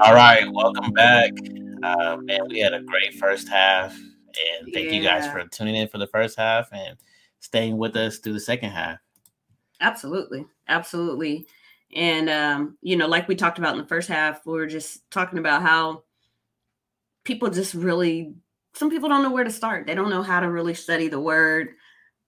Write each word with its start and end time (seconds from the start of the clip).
All 0.00 0.14
right, 0.14 0.50
welcome 0.50 0.90
back. 0.92 1.30
Uh, 1.82 2.16
man, 2.20 2.48
we 2.48 2.58
had 2.58 2.74
a 2.74 2.82
great 2.82 3.14
first 3.14 3.48
half, 3.48 3.92
and 3.94 4.72
thank 4.72 4.86
yeah. 4.86 4.92
you 4.92 5.02
guys 5.02 5.30
for 5.30 5.46
tuning 5.46 5.76
in 5.76 5.86
for 5.86 5.98
the 5.98 6.06
first 6.08 6.36
half 6.36 6.68
and 6.72 6.96
staying 7.38 7.78
with 7.78 7.94
us 7.94 8.18
through 8.18 8.32
the 8.32 8.40
second 8.40 8.70
half. 8.70 8.98
Absolutely, 9.80 10.46
absolutely, 10.66 11.46
and 11.94 12.28
um, 12.28 12.76
you 12.82 12.96
know, 12.96 13.06
like 13.06 13.28
we 13.28 13.36
talked 13.36 13.58
about 13.58 13.74
in 13.74 13.80
the 13.80 13.86
first 13.86 14.08
half, 14.08 14.44
we 14.44 14.54
were 14.54 14.66
just 14.66 15.08
talking 15.12 15.38
about 15.38 15.62
how 15.62 16.02
people 17.22 17.48
just 17.48 17.74
really, 17.74 18.34
some 18.74 18.90
people 18.90 19.08
don't 19.08 19.22
know 19.22 19.32
where 19.32 19.44
to 19.44 19.50
start. 19.50 19.86
They 19.86 19.94
don't 19.94 20.10
know 20.10 20.22
how 20.22 20.40
to 20.40 20.50
really 20.50 20.74
study 20.74 21.06
the 21.06 21.20
word, 21.20 21.68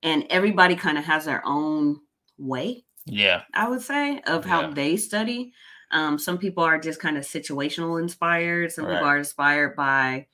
and 0.05 0.25
everybody 0.31 0.77
kind 0.77 0.99
of 0.99 1.05
has 1.05 1.25
their 1.25 1.43
own 1.45 1.99
way. 2.39 2.85
Yeah, 3.07 3.43
I 3.55 3.69
would 3.69 3.83
say 3.83 4.21
of 4.27 4.45
how 4.45 4.61
yeah. 4.61 4.71
they 4.75 4.97
study. 4.97 5.53
Um, 5.91 6.19
some 6.19 6.39
people 6.39 6.65
are 6.65 6.79
just 6.79 7.01
kind 7.01 7.17
of 7.17 7.25
situational 7.25 8.01
inspired. 8.01 8.73
Some 8.73 8.87
right. 8.87 8.95
people 8.95 9.09
are 9.09 9.19
inspired 9.19 9.77
by 9.77 10.27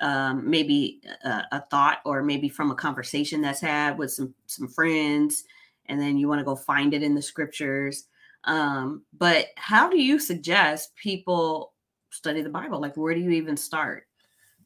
um, 0.00 0.48
maybe 0.48 1.02
a, 1.24 1.42
a, 1.52 1.64
thought 1.70 1.98
or 2.04 2.22
maybe 2.22 2.48
from 2.48 2.70
a 2.70 2.74
conversation 2.74 3.42
that's 3.42 3.60
had 3.60 3.98
with 3.98 4.12
some 4.12 4.34
some 4.46 4.68
friends, 4.68 5.44
and 5.86 6.00
then 6.00 6.16
you 6.16 6.28
want 6.28 6.38
to 6.38 6.44
go 6.44 6.56
find 6.56 6.94
it 6.94 7.02
in 7.02 7.14
the 7.14 7.22
scriptures. 7.22 8.04
Um, 8.44 9.02
but 9.16 9.46
how 9.56 9.90
do 9.90 10.00
you 10.00 10.18
suggest 10.18 10.94
people 10.96 11.74
study 12.10 12.42
the 12.42 12.48
Bible? 12.48 12.80
Like, 12.80 12.96
where 12.96 13.14
do 13.14 13.20
you 13.20 13.30
even 13.30 13.56
start? 13.56 14.04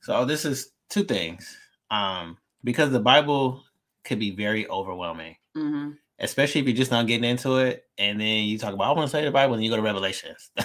So 0.03 0.25
this 0.25 0.45
is 0.45 0.73
two 0.91 1.05
things. 1.05 1.57
Um, 1.91 2.39
because 2.63 2.91
the 2.91 3.01
Bible 3.01 3.65
could 4.05 4.19
be 4.19 4.31
very 4.31 4.69
overwhelming. 4.69 5.37
Mm-hmm 5.57 5.93
especially 6.23 6.61
if 6.61 6.67
you're 6.67 6.77
just 6.77 6.91
not 6.91 7.07
getting 7.07 7.29
into 7.29 7.57
it, 7.57 7.85
and 7.99 8.21
then 8.21 8.45
you 8.45 8.59
talk 8.59 8.73
about 8.73 8.85
I 8.85 8.93
want 8.93 9.03
to 9.03 9.09
study 9.09 9.27
the 9.27 9.33
Bible, 9.33 9.55
and 9.55 9.63
you 9.63 9.71
go 9.71 9.77
to 9.77 9.83
Revelations. 9.83 10.51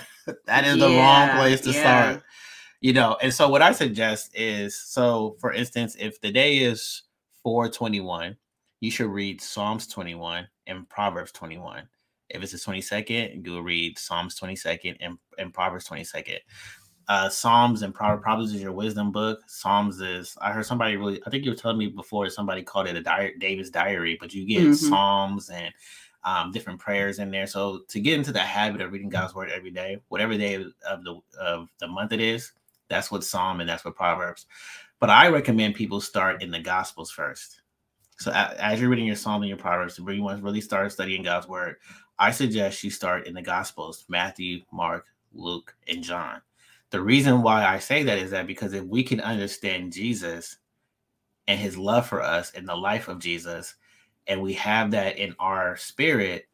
that 0.45 0.65
is 0.65 0.77
yeah, 0.77 0.87
the 0.87 0.95
wrong 0.95 1.29
place 1.37 1.61
to 1.61 1.71
yeah. 1.71 1.79
start. 1.79 2.23
You 2.79 2.93
know, 2.93 3.17
and 3.21 3.33
so 3.33 3.49
what 3.49 3.63
I 3.63 3.71
suggest 3.71 4.31
is 4.35 4.75
so 4.75 5.35
for 5.39 5.51
instance, 5.51 5.95
if 5.99 6.21
the 6.21 6.31
day 6.31 6.59
is 6.59 7.03
421, 7.43 8.37
you 8.79 8.91
should 8.91 9.09
read 9.09 9.41
Psalms 9.41 9.87
21 9.87 10.47
and 10.67 10.87
Proverbs 10.87 11.31
21. 11.31 11.89
If 12.29 12.43
it's 12.43 12.51
the 12.51 12.57
22nd, 12.57 13.45
you 13.45 13.53
will 13.53 13.63
read 13.63 13.97
Psalms 13.97 14.39
22nd 14.39 14.97
and, 14.99 15.17
and 15.37 15.53
Proverbs 15.53 15.87
22nd 15.87 16.39
uh 17.07 17.29
Psalms 17.29 17.81
and 17.83 17.93
Proverbs 17.93 18.53
is 18.53 18.61
your 18.61 18.73
wisdom 18.73 19.11
book. 19.11 19.39
Psalms 19.47 20.01
is 20.01 20.37
I 20.41 20.51
heard 20.51 20.65
somebody 20.65 20.97
really 20.97 21.21
I 21.25 21.29
think 21.29 21.45
you 21.45 21.51
were 21.51 21.57
telling 21.57 21.77
me 21.77 21.87
before 21.87 22.29
somebody 22.29 22.63
called 22.63 22.87
it 22.87 22.95
a 22.95 23.01
diary 23.01 23.35
David's 23.39 23.69
diary, 23.69 24.17
but 24.19 24.33
you 24.33 24.45
get 24.45 24.63
mm-hmm. 24.63 24.73
Psalms 24.73 25.49
and 25.49 25.73
um, 26.23 26.51
different 26.51 26.79
prayers 26.79 27.19
in 27.19 27.31
there. 27.31 27.47
So 27.47 27.81
to 27.87 28.01
get 28.01 28.17
into 28.17 28.33
the 28.33 28.39
habit 28.39 28.81
of 28.81 28.91
reading 28.91 29.07
God's 29.07 29.33
word 29.33 29.49
every 29.49 29.71
day, 29.71 30.01
whatever 30.09 30.37
day 30.37 30.55
of 30.55 31.03
the 31.03 31.19
of 31.39 31.69
the 31.79 31.87
month 31.87 32.11
it 32.11 32.19
is, 32.19 32.51
that's 32.89 33.09
what 33.09 33.23
Psalm 33.23 33.61
and 33.61 33.69
that's 33.69 33.85
what 33.85 33.95
Proverbs. 33.95 34.45
But 34.99 35.09
I 35.09 35.29
recommend 35.29 35.75
people 35.75 36.01
start 36.01 36.43
in 36.43 36.51
the 36.51 36.59
Gospels 36.59 37.11
first. 37.11 37.61
So 38.19 38.31
as 38.31 38.81
you're 38.81 38.89
reading 38.89 39.05
your 39.05 39.15
Psalm 39.15 39.43
and 39.43 39.49
your 39.49 39.57
Proverbs, 39.57 39.99
where 40.01 40.13
you 40.13 40.23
want 40.23 40.39
to 40.39 40.43
really 40.43 40.59
start 40.59 40.91
studying 40.91 41.23
God's 41.23 41.47
word, 41.47 41.75
I 42.19 42.31
suggest 42.31 42.83
you 42.83 42.89
start 42.89 43.27
in 43.27 43.33
the 43.33 43.41
Gospels: 43.41 44.03
Matthew, 44.09 44.63
Mark, 44.73 45.05
Luke, 45.33 45.73
and 45.87 46.03
John 46.03 46.41
the 46.91 47.01
reason 47.01 47.41
why 47.41 47.65
I 47.65 47.79
say 47.79 48.03
that 48.03 48.17
is 48.17 48.31
that 48.31 48.47
because 48.47 48.73
if 48.73 48.83
we 48.83 49.03
can 49.03 49.19
understand 49.19 49.93
Jesus 49.93 50.57
and 51.47 51.59
his 51.59 51.77
love 51.77 52.07
for 52.07 52.21
us 52.21 52.51
and 52.53 52.67
the 52.67 52.75
life 52.75 53.07
of 53.07 53.19
Jesus, 53.19 53.75
and 54.27 54.41
we 54.41 54.53
have 54.53 54.91
that 54.91 55.17
in 55.17 55.35
our 55.39 55.77
spirit, 55.77 56.47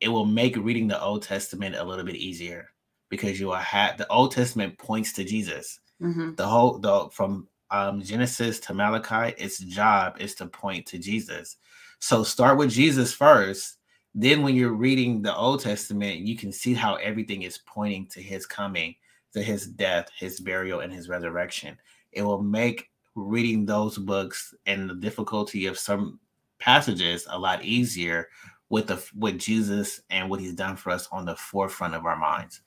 it 0.00 0.08
will 0.08 0.24
make 0.24 0.56
reading 0.56 0.88
the 0.88 1.00
Old 1.00 1.22
Testament 1.22 1.76
a 1.76 1.84
little 1.84 2.04
bit 2.04 2.16
easier 2.16 2.70
because 3.08 3.40
you 3.40 3.46
will 3.46 3.54
have 3.54 3.98
the 3.98 4.08
Old 4.08 4.32
Testament 4.32 4.78
points 4.78 5.12
to 5.14 5.24
Jesus. 5.24 5.80
Mm-hmm. 6.00 6.34
The 6.34 6.46
whole 6.46 6.78
the 6.78 7.08
from 7.10 7.48
um, 7.70 8.02
Genesis 8.02 8.60
to 8.60 8.74
Malachi, 8.74 9.34
its 9.42 9.58
job 9.58 10.16
is 10.20 10.34
to 10.36 10.46
point 10.46 10.86
to 10.86 10.98
Jesus. 10.98 11.56
So 11.98 12.22
start 12.22 12.58
with 12.58 12.70
Jesus 12.70 13.12
first. 13.12 13.76
Then, 14.14 14.42
when 14.42 14.54
you're 14.54 14.72
reading 14.72 15.22
the 15.22 15.36
Old 15.36 15.60
Testament, 15.60 16.20
you 16.20 16.36
can 16.36 16.50
see 16.50 16.74
how 16.74 16.94
everything 16.96 17.42
is 17.42 17.58
pointing 17.66 18.06
to 18.08 18.22
His 18.22 18.46
coming 18.46 18.94
to 19.34 19.42
his 19.42 19.66
death, 19.66 20.08
his 20.16 20.40
burial, 20.40 20.80
and 20.80 20.92
his 20.92 21.08
resurrection. 21.08 21.76
It 22.12 22.22
will 22.22 22.42
make 22.42 22.90
reading 23.14 23.66
those 23.66 23.98
books 23.98 24.54
and 24.66 24.88
the 24.88 24.94
difficulty 24.94 25.66
of 25.66 25.78
some 25.78 26.20
passages 26.58 27.26
a 27.30 27.38
lot 27.38 27.64
easier 27.64 28.28
with 28.70 28.86
the 28.86 29.02
with 29.16 29.38
Jesus 29.38 30.00
and 30.10 30.28
what 30.28 30.40
he's 30.40 30.54
done 30.54 30.76
for 30.76 30.90
us 30.90 31.08
on 31.10 31.24
the 31.24 31.36
forefront 31.36 31.94
of 31.94 32.04
our 32.04 32.16
minds. 32.16 32.60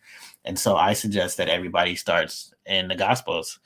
And 0.45 0.57
so 0.57 0.75
I 0.75 0.94
suggest 0.94 1.38
that 1.38 1.49
everybody 1.49 1.95
starts 1.95 2.53
in 2.66 2.88
the 2.88 2.95
gospels. 2.95 3.59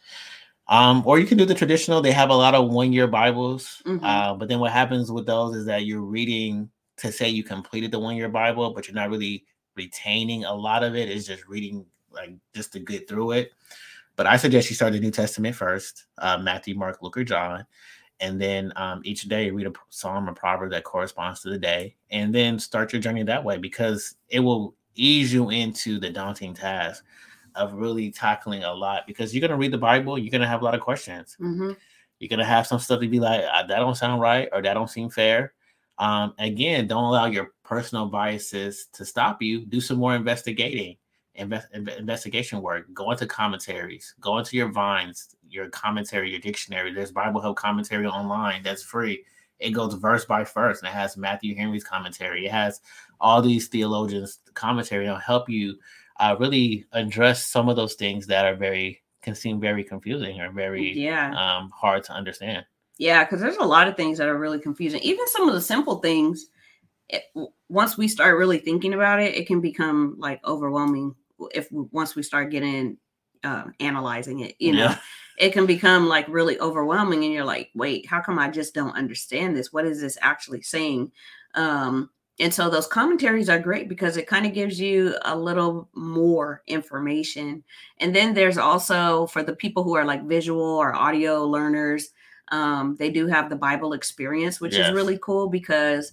Um, 0.68 1.04
or 1.06 1.20
you 1.20 1.28
can 1.28 1.38
do 1.38 1.46
the 1.46 1.54
traditional, 1.54 2.02
they 2.02 2.12
have 2.12 2.32
a 2.32 2.36
lot 2.36 2.56
of 2.56 2.72
one-year 2.72 3.08
Bibles. 3.08 3.84
Mm-hmm. 3.86 4.04
Uh, 4.04 4.34
but 4.34 4.50
then 4.50 4.60
what 4.60 4.72
happens 4.72 5.12
with 5.12 5.28
those 5.28 5.56
is 5.56 5.66
that 5.66 5.86
you're 5.86 6.02
reading 6.02 6.70
to 6.98 7.12
say 7.12 7.30
you 7.30 7.44
completed 7.44 7.92
the 7.92 8.00
one-year 8.00 8.30
Bible, 8.30 8.74
but 8.74 8.88
you're 8.88 8.96
not 8.96 9.12
really 9.12 9.46
retaining 9.76 10.44
a 10.46 10.54
lot 10.54 10.84
of 10.84 10.96
it. 10.96 11.08
It's 11.08 11.28
just 11.28 11.48
reading 11.48 11.86
like 12.16 12.32
just 12.54 12.74
to 12.74 12.80
get 12.80 13.08
through 13.08 13.32
it. 13.32 13.52
But 14.16 14.28
I 14.28 14.38
suggest 14.38 14.70
you 14.70 14.76
start 14.76 14.94
the 14.94 15.00
New 15.00 15.12
Testament 15.12 15.56
first, 15.56 16.06
uh, 16.20 16.38
Matthew, 16.38 16.76
Mark, 16.76 17.02
Luke, 17.02 17.18
or 17.18 17.24
John, 17.24 17.66
and 18.22 18.40
then 18.40 18.72
um, 18.78 19.02
each 19.04 19.24
day 19.24 19.52
read 19.52 19.68
a 19.68 19.74
psalm 19.90 20.30
or 20.30 20.34
proverb 20.34 20.72
that 20.72 20.84
corresponds 20.84 21.42
to 21.42 21.50
the 21.50 21.58
day, 21.58 21.96
and 22.12 22.34
then 22.34 22.58
start 22.58 22.94
your 22.94 23.02
journey 23.02 23.24
that 23.24 23.44
way 23.44 23.58
because 23.58 24.16
it 24.30 24.40
will 24.40 24.74
ease 24.96 25.34
you 25.34 25.50
into 25.50 26.00
the 26.00 26.10
daunting 26.10 26.54
task 26.54 27.04
of 27.56 27.74
really 27.74 28.10
tackling 28.10 28.64
a 28.64 28.74
lot. 28.74 29.06
Because 29.06 29.34
you're 29.34 29.46
gonna 29.46 29.60
read 29.60 29.74
the 29.74 29.78
Bible, 29.78 30.18
you're 30.18 30.32
gonna 30.32 30.48
have 30.48 30.62
a 30.62 30.66
lot 30.66 30.76
of 30.76 30.82
questions. 30.82 31.36
Mm-hmm. 31.40 31.72
You're 32.20 32.30
gonna 32.30 32.46
have 32.46 32.68
some 32.68 32.80
stuff 32.80 33.02
to 33.02 33.08
be 33.10 33.20
like, 33.20 33.44
uh, 33.44 33.68
that 33.68 33.80
don't 33.80 33.96
sound 33.96 34.22
right, 34.22 34.48
or 34.54 34.62
that 34.62 34.74
don't 34.76 34.90
seem 34.90 35.10
fair. 35.10 35.54
Um, 35.98 36.34
again, 36.40 36.88
don't 36.88 37.04
allow 37.04 37.26
your 37.26 37.54
personal 37.64 38.06
biases 38.06 38.88
to 38.94 39.04
stop 39.04 39.42
you. 39.42 39.66
Do 39.66 39.82
some 39.82 39.98
more 39.98 40.16
investigating 40.16 40.98
invest, 41.36 41.68
investigation 41.74 42.62
work, 42.62 42.86
go 42.94 43.12
into 43.12 43.26
commentaries, 43.26 44.14
go 44.20 44.38
into 44.38 44.58
your 44.58 44.70
Vine's, 44.70 45.36
your 45.50 45.70
commentary, 45.70 46.32
your 46.32 46.40
dictionary. 46.40 46.94
There's 46.94 47.12
Bible 47.12 47.42
Hub 47.42 47.56
commentary 47.56 48.06
online 48.06 48.64
that's 48.64 48.84
free. 48.84 49.24
It 49.60 49.72
goes 49.72 49.94
verse 49.94 50.26
by 50.26 50.44
verse, 50.44 50.80
and 50.80 50.90
it 50.90 50.94
has 50.94 51.16
Matthew 51.16 51.56
Henry's 51.56 51.84
commentary. 51.84 52.46
It 52.46 52.52
has 52.52 52.82
all 53.22 53.42
these 53.42 53.68
theologians' 53.68 54.40
commentary. 54.54 55.06
It'll 55.06 55.18
help 55.18 55.50
you 55.50 55.76
uh, 56.20 56.36
really 56.40 56.86
address 56.92 57.46
some 57.46 57.70
of 57.70 57.76
those 57.76 57.96
things 57.96 58.28
that 58.28 58.46
are 58.46 58.56
very 58.56 59.02
can 59.22 59.36
seem 59.36 59.60
very 59.60 59.84
confusing 59.84 60.40
or 60.40 60.52
very 60.52 60.94
yeah 60.94 61.34
um, 61.36 61.72
hard 61.72 62.04
to 62.04 62.14
understand. 62.14 62.66
Yeah, 62.98 63.24
because 63.24 63.42
there's 63.42 63.58
a 63.58 63.66
lot 63.66 63.88
of 63.88 63.98
things 63.98 64.18
that 64.20 64.28
are 64.30 64.38
really 64.38 64.60
confusing. 64.60 65.02
Even 65.02 65.28
some 65.28 65.50
of 65.50 65.56
the 65.56 65.62
simple 65.62 65.98
things, 65.98 66.46
it, 67.10 67.24
once 67.68 67.98
we 67.98 68.08
start 68.08 68.38
really 68.38 68.60
thinking 68.60 68.94
about 68.94 69.20
it, 69.20 69.36
it 69.36 69.48
can 69.48 69.60
become 69.60 70.16
like 70.18 70.40
overwhelming 70.46 71.16
if 71.52 71.72
once 71.72 72.16
we 72.16 72.24
start 72.24 72.52
getting 72.52 72.98
uh, 73.44 73.66
analyzing 73.80 74.40
it, 74.42 74.56
you 74.60 74.74
know, 74.74 74.86
yeah. 74.86 74.98
it 75.38 75.54
can 75.54 75.66
become 75.66 76.08
like 76.08 76.28
really 76.28 76.60
overwhelming, 76.60 77.24
and 77.24 77.34
you're 77.34 77.46
like, 77.46 77.70
wait, 77.76 78.08
how 78.08 78.22
come 78.22 78.40
I 78.40 78.50
just 78.50 78.74
don't 78.74 78.96
understand 78.96 79.56
this? 79.56 79.74
What 79.74 79.86
is 79.86 80.02
this 80.02 80.18
actually 80.22 80.62
saying? 80.62 81.12
Um, 81.54 82.10
and 82.40 82.54
so 82.54 82.70
those 82.70 82.88
commentaries 82.88 83.50
are 83.50 83.60
great 83.60 83.88
because 83.88 84.18
it 84.18 84.28
kind 84.28 84.46
of 84.46 84.54
gives 84.54 84.80
you 84.80 85.16
a 85.24 85.38
little 85.38 85.88
more 85.96 86.64
information. 86.68 87.64
And 88.00 88.14
then 88.14 88.34
there's 88.34 88.58
also 88.58 89.28
for 89.28 89.42
the 89.42 89.56
people 89.56 89.84
who 89.84 89.96
are 89.96 90.04
like 90.04 90.26
visual 90.26 90.62
or 90.62 90.94
audio 90.94 91.46
learners, 91.46 92.10
um, 92.50 92.98
they 93.00 93.10
do 93.10 93.28
have 93.28 93.50
the 93.50 93.56
Bible 93.56 93.94
experience, 93.94 94.60
which 94.60 94.76
yes. 94.76 94.88
is 94.88 94.94
really 94.94 95.18
cool 95.22 95.48
because 95.48 96.12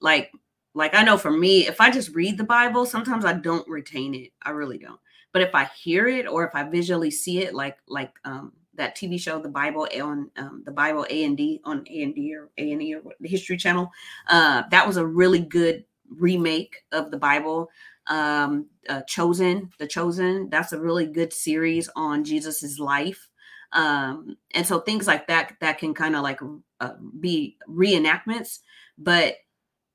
like 0.00 0.30
like 0.78 0.94
I 0.94 1.02
know 1.02 1.18
for 1.18 1.32
me, 1.32 1.66
if 1.66 1.80
I 1.80 1.90
just 1.90 2.14
read 2.14 2.38
the 2.38 2.44
Bible, 2.44 2.86
sometimes 2.86 3.24
I 3.24 3.32
don't 3.32 3.68
retain 3.68 4.14
it. 4.14 4.30
I 4.42 4.50
really 4.50 4.78
don't. 4.78 5.00
But 5.32 5.42
if 5.42 5.52
I 5.52 5.64
hear 5.64 6.06
it 6.06 6.28
or 6.28 6.46
if 6.46 6.54
I 6.54 6.62
visually 6.62 7.10
see 7.10 7.40
it, 7.40 7.52
like 7.52 7.78
like 7.88 8.12
um, 8.24 8.52
that 8.76 8.96
TV 8.96 9.18
show, 9.18 9.40
the 9.40 9.48
Bible 9.48 9.88
on 10.00 10.30
um, 10.36 10.62
the 10.64 10.70
Bible 10.70 11.04
A 11.10 11.24
and 11.24 11.36
D 11.36 11.60
on 11.64 11.84
A 11.90 12.02
and 12.04 12.14
D 12.14 12.32
or 12.32 12.50
A 12.58 12.72
and 12.72 12.80
E 12.80 12.94
or 12.94 13.02
the 13.18 13.28
History 13.28 13.56
Channel, 13.56 13.90
uh, 14.28 14.62
that 14.70 14.86
was 14.86 14.98
a 14.98 15.04
really 15.04 15.40
good 15.40 15.84
remake 16.16 16.76
of 16.92 17.10
the 17.10 17.18
Bible. 17.18 17.70
Um, 18.06 18.66
uh, 18.88 19.02
Chosen, 19.02 19.70
the 19.80 19.86
Chosen, 19.88 20.48
that's 20.48 20.72
a 20.72 20.80
really 20.80 21.06
good 21.06 21.32
series 21.32 21.90
on 21.96 22.22
Jesus's 22.22 22.78
life. 22.78 23.28
Um, 23.72 24.36
and 24.54 24.64
so 24.64 24.78
things 24.78 25.08
like 25.08 25.26
that 25.26 25.56
that 25.60 25.78
can 25.78 25.92
kind 25.92 26.14
of 26.14 26.22
like 26.22 26.40
uh, 26.80 26.92
be 27.18 27.58
reenactments, 27.68 28.60
but 28.96 29.34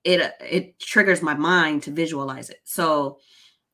it 0.03 0.21
uh, 0.21 0.29
it 0.39 0.79
triggers 0.79 1.21
my 1.21 1.33
mind 1.33 1.83
to 1.83 1.91
visualize 1.91 2.49
it 2.49 2.61
so 2.63 3.19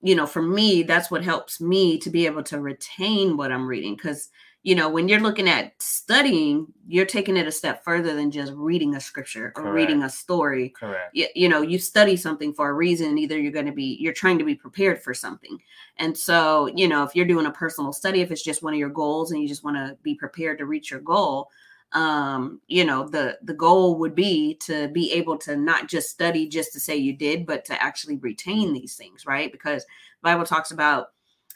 you 0.01 0.15
know 0.15 0.25
for 0.25 0.41
me 0.41 0.83
that's 0.83 1.11
what 1.11 1.23
helps 1.23 1.59
me 1.59 1.97
to 1.97 2.09
be 2.09 2.25
able 2.25 2.43
to 2.43 2.59
retain 2.59 3.37
what 3.37 3.51
i'm 3.51 3.67
reading 3.67 3.95
because 3.95 4.29
you 4.63 4.75
know, 4.75 4.89
when 4.89 5.07
you're 5.07 5.21
looking 5.21 5.47
at 5.47 5.81
studying, 5.81 6.67
you're 6.85 7.05
taking 7.05 7.37
it 7.37 7.47
a 7.47 7.51
step 7.51 7.83
further 7.83 8.13
than 8.13 8.29
just 8.29 8.51
reading 8.55 8.95
a 8.95 8.99
scripture 8.99 9.53
or 9.55 9.63
Correct. 9.63 9.73
reading 9.73 10.03
a 10.03 10.09
story. 10.09 10.69
Correct. 10.69 11.11
You, 11.13 11.27
you 11.33 11.47
know, 11.47 11.61
you 11.61 11.79
study 11.79 12.17
something 12.17 12.53
for 12.53 12.69
a 12.69 12.73
reason. 12.73 13.17
Either 13.17 13.39
you're 13.39 13.53
going 13.53 13.67
to 13.67 13.71
be, 13.71 13.97
you're 14.01 14.11
trying 14.11 14.37
to 14.37 14.43
be 14.43 14.55
prepared 14.55 15.01
for 15.01 15.13
something. 15.13 15.57
And 15.95 16.17
so, 16.17 16.67
you 16.75 16.89
know, 16.89 17.03
if 17.03 17.15
you're 17.15 17.25
doing 17.25 17.45
a 17.45 17.51
personal 17.51 17.93
study, 17.93 18.19
if 18.19 18.31
it's 18.31 18.43
just 18.43 18.61
one 18.61 18.73
of 18.73 18.79
your 18.79 18.89
goals 18.89 19.31
and 19.31 19.41
you 19.41 19.47
just 19.47 19.63
want 19.63 19.77
to 19.77 19.97
be 20.03 20.13
prepared 20.13 20.57
to 20.57 20.65
reach 20.65 20.91
your 20.91 20.99
goal, 20.99 21.49
um 21.93 22.61
you 22.67 22.85
know 22.85 23.07
the 23.07 23.37
the 23.43 23.53
goal 23.53 23.97
would 23.97 24.13
be 24.13 24.53
to 24.55 24.87
be 24.89 25.11
able 25.11 25.35
to 25.35 25.55
not 25.55 25.89
just 25.89 26.09
study 26.09 26.47
just 26.47 26.71
to 26.71 26.79
say 26.79 26.95
you 26.95 27.13
did 27.13 27.47
but 27.47 27.65
to 27.65 27.81
actually 27.81 28.17
retain 28.17 28.73
these 28.73 28.95
things 28.95 29.25
right 29.25 29.51
because 29.51 29.85
bible 30.21 30.45
talks 30.45 30.69
about 30.69 31.07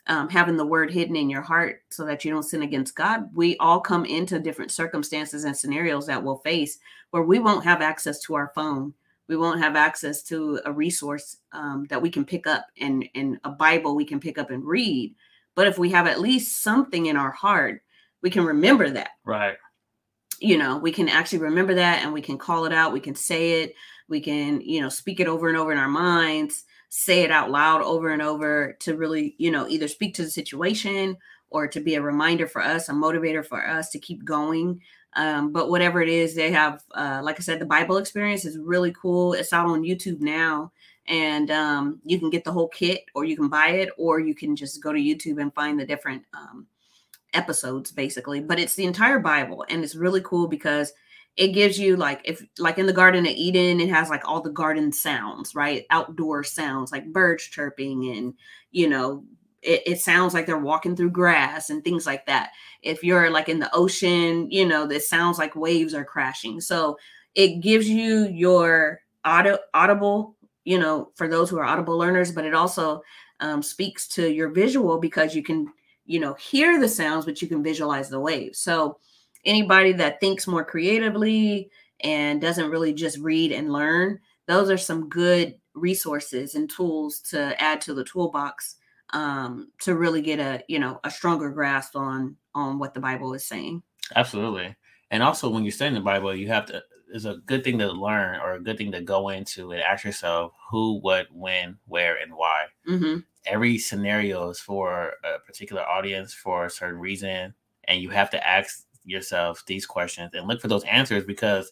um, 0.08 0.30
having 0.30 0.58
the 0.58 0.66
word 0.66 0.92
hidden 0.92 1.16
in 1.16 1.30
your 1.30 1.42
heart 1.42 1.82
so 1.90 2.06
that 2.06 2.26
you 2.26 2.32
don't 2.32 2.44
sin 2.44 2.64
against 2.64 2.96
God. 2.96 3.30
We 3.34 3.56
all 3.58 3.80
come 3.80 4.06
into 4.06 4.40
different 4.40 4.72
circumstances 4.72 5.46
and 5.46 5.56
scenarios 5.56 6.06
that 6.08 6.22
we'll 6.22 6.38
face 6.38 6.80
where 7.12 7.24
we 7.24 7.40
won't 7.40 7.64
have 7.64 7.82
access 7.82 8.20
to 8.22 8.36
our 8.36 8.52
phone. 8.54 8.94
We 9.28 9.38
won't 9.38 9.62
have 9.62 9.76
access 9.76 10.22
to 10.24 10.60
a 10.66 10.72
resource 10.72 11.38
um, 11.54 11.86
that 11.90 12.02
we 12.02 12.10
can 12.10 12.26
pick 12.26 12.48
up 12.48 12.68
and, 12.82 13.08
and 13.16 13.40
a 13.46 13.50
Bible 13.50 13.96
we 13.96 14.04
can 14.04 14.20
pick 14.20 14.38
up 14.38 14.52
and 14.52 14.66
read. 14.66 15.16
But 15.56 15.68
if 15.68 15.78
we 15.78 15.90
have 15.92 16.08
at 16.08 16.20
least 16.20 16.62
something 16.62 17.06
in 17.06 17.16
our 17.16 17.32
heart, 17.32 17.82
we 18.22 18.30
can 18.30 18.44
remember 18.44 18.90
that. 18.90 19.12
Right. 19.24 19.56
You 20.40 20.58
know, 20.58 20.78
we 20.78 20.92
can 20.92 21.10
actually 21.10 21.40
remember 21.40 21.76
that 21.76 22.04
and 22.04 22.14
we 22.14 22.22
can 22.22 22.38
call 22.38 22.66
it 22.66 22.74
out. 22.74 22.94
We 22.94 23.00
can 23.00 23.16
say 23.16 23.64
it. 23.64 23.76
We 24.10 24.20
can, 24.20 24.62
you 24.62 24.82
know, 24.82 24.90
speak 24.90 25.20
it 25.20 25.28
over 25.28 25.48
and 25.48 25.58
over 25.58 25.72
in 25.72 25.78
our 25.78 25.88
minds 25.88 26.66
say 26.96 27.22
it 27.24 27.32
out 27.32 27.50
loud 27.50 27.82
over 27.82 28.10
and 28.10 28.22
over 28.22 28.78
to 28.80 28.96
really, 28.96 29.34
you 29.40 29.50
know, 29.50 29.68
either 29.68 29.88
speak 29.88 30.14
to 30.14 30.22
the 30.22 30.30
situation 30.30 31.18
or 31.50 31.68
to 31.68 31.80
be 31.80 31.96
a 31.96 32.02
reminder 32.02 32.46
for 32.46 32.62
us, 32.62 32.88
a 32.88 32.92
motivator 32.92 33.44
for 33.44 33.68
us 33.68 33.90
to 33.90 33.98
keep 33.98 34.24
going. 34.24 34.80
Um, 35.16 35.52
but 35.52 35.72
whatever 35.72 36.04
it 36.04 36.10
is, 36.10 36.36
they 36.36 36.52
have, 36.52 36.84
uh, 36.94 37.22
like 37.24 37.38
I 37.38 37.42
said, 37.42 37.58
the 37.58 37.66
Bible 37.66 37.98
experience 37.98 38.46
is 38.46 38.60
really 38.60 38.94
cool. 38.94 39.34
It's 39.34 39.54
out 39.54 39.66
on 39.66 39.82
YouTube 39.82 40.20
now, 40.20 40.72
and 41.08 41.50
um, 41.50 42.00
you 42.04 42.20
can 42.20 42.30
get 42.30 42.44
the 42.44 42.52
whole 42.52 42.68
kit, 42.68 43.06
or 43.16 43.26
you 43.26 43.36
can 43.36 43.50
buy 43.50 43.70
it, 43.70 43.90
or 43.98 44.20
you 44.20 44.36
can 44.36 44.56
just 44.56 44.84
go 44.84 44.94
to 44.94 45.00
YouTube 45.00 45.42
and 45.42 45.54
find 45.56 45.80
the 45.80 45.88
different 45.88 46.24
um, 46.36 46.68
episodes, 47.34 47.92
basically. 47.92 48.40
But 48.40 48.60
it's 48.60 48.76
the 48.76 48.86
entire 48.86 49.20
Bible, 49.20 49.66
and 49.70 49.84
it's 49.84 49.96
really 49.96 50.22
cool 50.22 50.48
because 50.48 50.94
it 51.36 51.50
gives 51.50 51.80
you 51.80 51.96
like 51.96 52.22
if 52.26 52.46
like 52.60 52.78
in 52.78 52.86
the 52.86 52.94
garden 52.94 53.26
of 53.26 53.32
eden 53.32 53.80
it 53.80 53.90
has 53.90 54.10
like 54.10 54.28
all 54.28 54.42
the 54.42 54.52
garden 54.52 54.92
sounds 54.92 55.56
right 55.56 55.86
outdoor 55.90 56.44
sounds 56.44 56.92
like 56.92 57.12
birds 57.12 57.44
chirping 57.44 58.10
and 58.16 58.34
you 58.72 58.88
know 58.88 59.24
it, 59.62 59.82
it, 59.86 60.00
sounds 60.02 60.34
like 60.34 60.46
they're 60.46 60.58
walking 60.58 60.94
through 60.94 61.10
grass 61.10 61.70
and 61.70 61.84
things 61.84 62.06
like 62.06 62.26
that 62.26 62.52
if 62.82 63.02
you're 63.02 63.30
like 63.30 63.50
in 63.50 63.60
the 63.60 63.74
ocean 63.74 64.50
you 64.52 64.66
know 64.66 64.86
this 64.86 65.10
sounds 65.10 65.38
like 65.38 65.56
waves 65.56 65.94
are 65.94 66.06
crashing 66.06 66.60
so 66.60 66.98
it 67.34 67.62
gives 67.62 67.88
you 67.90 68.28
your 68.28 69.00
audible 69.26 70.36
you 70.66 70.78
know 70.78 71.12
for 71.16 71.28
those 71.28 71.50
who 71.50 71.58
are 71.58 71.66
audible 71.66 71.98
learners 71.98 72.32
but 72.32 72.46
it 72.46 72.54
also 72.54 73.02
um, 73.40 73.64
speaks 73.64 74.08
to 74.08 74.32
your 74.32 74.50
visual 74.50 75.00
because 75.00 75.34
you 75.36 75.42
can 75.42 75.68
you 76.06 76.20
know 76.20 76.34
hear 76.34 76.80
the 76.80 76.88
sounds 76.88 77.26
but 77.26 77.42
you 77.42 77.48
can 77.48 77.64
visualize 77.64 78.10
the 78.10 78.20
waves 78.20 78.60
so 78.60 78.98
anybody 79.46 79.92
that 79.94 80.20
thinks 80.20 80.48
more 80.48 80.64
creatively 80.64 81.70
and 82.02 82.42
doesn't 82.42 82.70
really 82.70 82.94
just 82.94 83.18
read 83.20 83.52
and 83.52 83.72
learn, 83.72 84.20
those 84.48 84.70
are 84.70 84.78
some 84.78 85.10
good 85.10 85.56
resources 85.74 86.56
and 86.56 86.70
tools 86.70 87.20
to 87.20 87.60
add 87.62 87.82
to 87.82 87.94
the 87.94 88.04
toolbox 88.04 88.76
um, 89.14 89.72
to 89.80 89.96
really 89.96 90.22
get 90.22 90.40
a 90.40 90.64
you 90.68 90.80
know 90.80 91.00
a 91.04 91.12
stronger 91.12 91.50
grasp 91.50 91.96
on 91.96 92.36
on 92.56 92.80
what 92.80 92.94
the 92.94 93.00
Bible 93.00 93.34
is 93.34 93.46
saying. 93.46 93.82
Absolutely, 94.16 94.76
and 95.12 95.24
also 95.24 95.50
when 95.50 95.64
you're 95.64 95.72
studying 95.72 95.96
the 95.96 96.02
Bible, 96.02 96.36
you 96.36 96.48
have 96.48 96.66
to. 96.68 96.84
It's 97.14 97.26
a 97.26 97.38
good 97.46 97.64
thing 97.64 97.78
to 97.80 97.92
learn 97.92 98.40
or 98.42 98.54
a 98.54 98.60
good 98.60 98.78
thing 98.78 98.92
to 98.92 99.02
go 99.02 99.30
into 99.30 99.72
and 99.72 99.82
ask 99.82 100.04
yourself 100.04 100.54
who, 100.70 101.00
what, 101.00 101.28
when, 101.32 101.78
where, 101.86 102.18
and 102.18 102.34
why. 102.34 102.66
Mm-hmm. 102.90 103.20
Every 103.46 103.78
scenario 103.78 104.50
is 104.50 104.60
for 104.60 105.14
a 105.24 105.40
particular 105.46 105.84
audience 105.84 106.34
for 106.34 106.66
a 106.66 106.70
certain 106.70 107.00
reason, 107.00 107.54
and 107.86 108.02
you 108.02 108.10
have 108.10 108.30
to 108.32 108.48
ask 108.48 108.86
yourself 109.06 109.64
these 109.66 109.86
questions 109.86 110.32
and 110.34 110.48
look 110.48 110.60
for 110.60 110.68
those 110.68 110.84
answers 110.86 111.24
because 111.24 111.72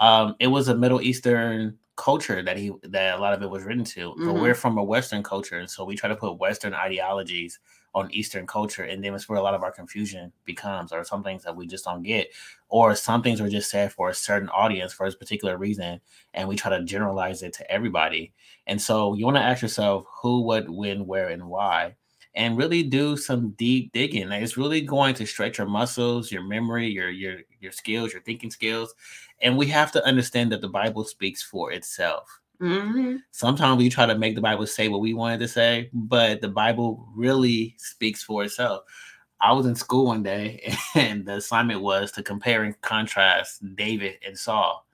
um, 0.00 0.36
it 0.38 0.48
was 0.48 0.68
a 0.68 0.76
Middle 0.76 1.00
Eastern 1.00 1.78
culture 1.96 2.42
that 2.42 2.56
he 2.56 2.72
that 2.82 3.18
a 3.18 3.20
lot 3.20 3.32
of 3.32 3.42
it 3.42 3.50
was 3.50 3.62
written 3.62 3.84
to. 3.84 4.10
Mm-hmm. 4.10 4.26
But 4.26 4.34
we're 4.34 4.54
from 4.54 4.78
a 4.78 4.84
Western 4.84 5.22
culture, 5.22 5.58
and 5.58 5.70
so 5.70 5.84
we 5.84 5.96
try 5.96 6.08
to 6.08 6.16
put 6.16 6.38
Western 6.38 6.74
ideologies 6.74 7.58
on 7.94 8.12
Eastern 8.12 8.46
culture, 8.46 8.84
and 8.84 9.02
then 9.02 9.14
it's 9.14 9.28
where 9.28 9.38
a 9.38 9.42
lot 9.42 9.54
of 9.54 9.62
our 9.62 9.70
confusion 9.70 10.32
becomes, 10.44 10.92
or 10.92 11.04
some 11.04 11.22
things 11.22 11.44
that 11.44 11.54
we 11.54 11.66
just 11.66 11.84
don't 11.84 12.02
get, 12.02 12.28
or 12.68 12.94
some 12.94 13.22
things 13.22 13.40
were 13.40 13.48
just 13.48 13.70
said 13.70 13.92
for 13.92 14.10
a 14.10 14.14
certain 14.14 14.48
audience 14.48 14.92
for 14.92 15.06
a 15.06 15.12
particular 15.12 15.56
reason, 15.56 16.00
and 16.34 16.48
we 16.48 16.56
try 16.56 16.76
to 16.76 16.84
generalize 16.84 17.42
it 17.42 17.52
to 17.54 17.70
everybody. 17.70 18.32
And 18.66 18.80
so 18.80 19.14
you 19.14 19.24
want 19.24 19.36
to 19.36 19.42
ask 19.42 19.62
yourself 19.62 20.06
who, 20.22 20.42
what, 20.42 20.68
when, 20.68 21.06
where, 21.06 21.28
and 21.28 21.46
why 21.46 21.94
and 22.34 22.58
really 22.58 22.82
do 22.82 23.16
some 23.16 23.50
deep 23.50 23.92
digging. 23.92 24.30
It's 24.32 24.56
really 24.56 24.80
going 24.80 25.14
to 25.14 25.26
stretch 25.26 25.58
your 25.58 25.68
muscles, 25.68 26.32
your 26.32 26.42
memory, 26.42 26.88
your 26.88 27.10
your 27.10 27.40
your 27.60 27.72
skills, 27.72 28.12
your 28.12 28.22
thinking 28.22 28.50
skills. 28.50 28.94
And 29.40 29.56
we 29.56 29.66
have 29.68 29.92
to 29.92 30.04
understand 30.04 30.50
that 30.52 30.60
the 30.60 30.68
Bible 30.68 31.04
speaks 31.04 31.42
for 31.42 31.72
itself. 31.72 32.40
Mm-hmm. 32.60 33.16
Sometimes 33.32 33.78
we 33.78 33.88
try 33.88 34.06
to 34.06 34.16
make 34.16 34.34
the 34.34 34.40
Bible 34.40 34.66
say 34.66 34.88
what 34.88 35.00
we 35.00 35.14
wanted 35.14 35.40
to 35.40 35.48
say, 35.48 35.90
but 35.92 36.40
the 36.40 36.48
Bible 36.48 37.08
really 37.14 37.74
speaks 37.78 38.22
for 38.22 38.44
itself. 38.44 38.84
I 39.40 39.52
was 39.52 39.66
in 39.66 39.74
school 39.74 40.06
one 40.06 40.22
day, 40.22 40.74
and 40.94 41.26
the 41.26 41.36
assignment 41.36 41.82
was 41.82 42.12
to 42.12 42.22
compare 42.22 42.62
and 42.62 42.80
contrast 42.80 43.62
David 43.76 44.18
and 44.26 44.38
Saul. 44.38 44.86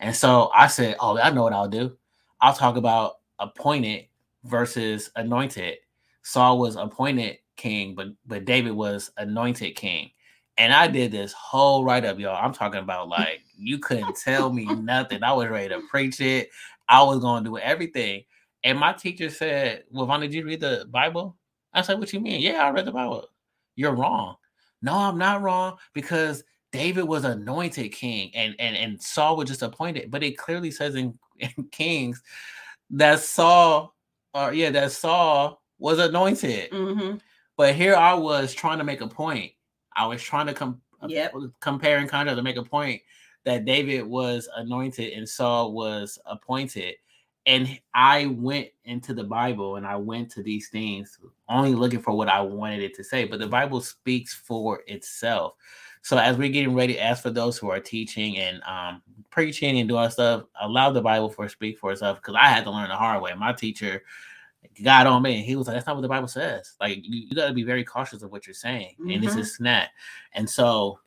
And 0.00 0.14
so 0.14 0.50
I 0.54 0.66
said, 0.66 0.96
Oh, 1.00 1.18
I 1.18 1.30
know 1.30 1.42
what 1.42 1.52
I'll 1.52 1.68
do. 1.68 1.96
I'll 2.40 2.54
talk 2.54 2.76
about 2.76 3.18
appointed 3.38 4.06
versus 4.44 5.10
anointed. 5.16 5.78
Saul 6.22 6.58
was 6.58 6.76
appointed 6.76 7.38
king, 7.56 7.94
but 7.94 8.08
but 8.26 8.44
David 8.44 8.72
was 8.72 9.10
anointed 9.16 9.76
king. 9.76 10.10
And 10.58 10.72
I 10.72 10.86
did 10.88 11.12
this 11.12 11.32
whole 11.32 11.84
write 11.84 12.04
up, 12.04 12.18
y'all. 12.18 12.42
I'm 12.42 12.52
talking 12.52 12.80
about 12.80 13.08
like 13.08 13.42
you 13.56 13.78
couldn't 13.78 14.16
tell 14.16 14.52
me 14.52 14.64
nothing. 14.74 15.22
I 15.22 15.32
was 15.32 15.48
ready 15.48 15.68
to 15.68 15.80
preach 15.90 16.20
it. 16.20 16.50
I 16.88 17.02
was 17.02 17.20
going 17.20 17.44
to 17.44 17.50
do 17.50 17.58
everything. 17.58 18.24
And 18.64 18.78
my 18.78 18.92
teacher 18.92 19.30
said, 19.30 19.84
Well, 19.90 20.06
Vaughn, 20.06 20.20
did 20.20 20.34
you 20.34 20.44
read 20.44 20.60
the 20.60 20.86
Bible? 20.90 21.36
I 21.72 21.82
said, 21.82 21.98
What 21.98 22.12
you 22.12 22.20
mean? 22.20 22.40
Yeah, 22.40 22.66
I 22.66 22.70
read 22.70 22.86
the 22.86 22.92
Bible. 22.92 23.26
You're 23.74 23.94
wrong. 23.94 24.36
No, 24.82 24.94
I'm 24.94 25.18
not 25.18 25.42
wrong 25.42 25.76
because 25.94 26.42
David 26.72 27.04
was 27.04 27.24
anointed 27.24 27.92
king 27.92 28.30
and, 28.34 28.54
and, 28.58 28.76
and 28.76 29.00
Saul 29.00 29.36
was 29.36 29.48
just 29.48 29.62
appointed. 29.62 30.10
But 30.10 30.22
it 30.22 30.38
clearly 30.38 30.70
says 30.70 30.94
in, 30.94 31.18
in 31.38 31.50
Kings 31.70 32.22
that 32.90 33.20
Saul, 33.20 33.94
or 34.34 34.52
yeah, 34.52 34.70
that 34.70 34.92
Saul 34.92 35.62
was 35.78 35.98
anointed. 35.98 36.70
Mm-hmm. 36.70 37.16
But 37.56 37.74
here 37.74 37.96
I 37.96 38.14
was 38.14 38.54
trying 38.54 38.78
to 38.78 38.84
make 38.84 39.00
a 39.00 39.08
point. 39.08 39.52
I 39.96 40.06
was 40.06 40.22
trying 40.22 40.46
to 40.46 40.54
com- 40.54 40.82
uh, 41.02 41.08
yep. 41.08 41.34
compare 41.60 41.98
and 41.98 42.08
contrast 42.08 42.36
to 42.36 42.42
make 42.42 42.56
a 42.56 42.62
point 42.62 43.00
that 43.46 43.64
David 43.64 44.02
was 44.02 44.48
anointed 44.56 45.12
and 45.12 45.26
Saul 45.26 45.72
was 45.72 46.18
appointed. 46.26 46.96
And 47.46 47.78
I 47.94 48.26
went 48.26 48.70
into 48.84 49.14
the 49.14 49.22
Bible 49.22 49.76
and 49.76 49.86
I 49.86 49.94
went 49.94 50.32
to 50.32 50.42
these 50.42 50.68
things 50.68 51.16
only 51.48 51.74
looking 51.74 52.00
for 52.00 52.12
what 52.12 52.28
I 52.28 52.40
wanted 52.40 52.82
it 52.82 52.94
to 52.96 53.04
say. 53.04 53.24
But 53.24 53.38
the 53.38 53.46
Bible 53.46 53.80
speaks 53.80 54.34
for 54.34 54.82
itself. 54.88 55.54
So 56.02 56.18
as 56.18 56.36
we're 56.36 56.48
getting 56.48 56.74
ready, 56.74 56.98
as 56.98 57.20
for 57.20 57.30
those 57.30 57.56
who 57.56 57.70
are 57.70 57.78
teaching 57.78 58.36
and 58.38 58.60
um, 58.64 59.00
preaching 59.30 59.78
and 59.78 59.88
doing 59.88 60.10
stuff, 60.10 60.42
allow 60.60 60.90
the 60.90 61.00
Bible 61.00 61.30
for 61.30 61.48
speak 61.48 61.78
for 61.78 61.92
itself. 61.92 62.18
Because 62.18 62.34
I 62.34 62.48
had 62.48 62.64
to 62.64 62.72
learn 62.72 62.88
the 62.88 62.96
hard 62.96 63.22
way. 63.22 63.32
My 63.34 63.52
teacher 63.52 64.02
got 64.82 65.06
on 65.06 65.22
me. 65.22 65.36
and 65.36 65.44
He 65.44 65.54
was 65.54 65.68
like, 65.68 65.76
that's 65.76 65.86
not 65.86 65.94
what 65.94 66.02
the 66.02 66.08
Bible 66.08 66.26
says. 66.26 66.74
Like 66.80 66.98
you, 67.04 67.28
you 67.28 67.36
got 67.36 67.46
to 67.46 67.54
be 67.54 67.62
very 67.62 67.84
cautious 67.84 68.22
of 68.22 68.32
what 68.32 68.44
you're 68.44 68.54
saying. 68.54 68.96
Mm-hmm. 69.00 69.10
And 69.10 69.22
this 69.22 69.36
is 69.36 69.54
snap. 69.54 69.90
And 70.32 70.50
so 70.50 70.98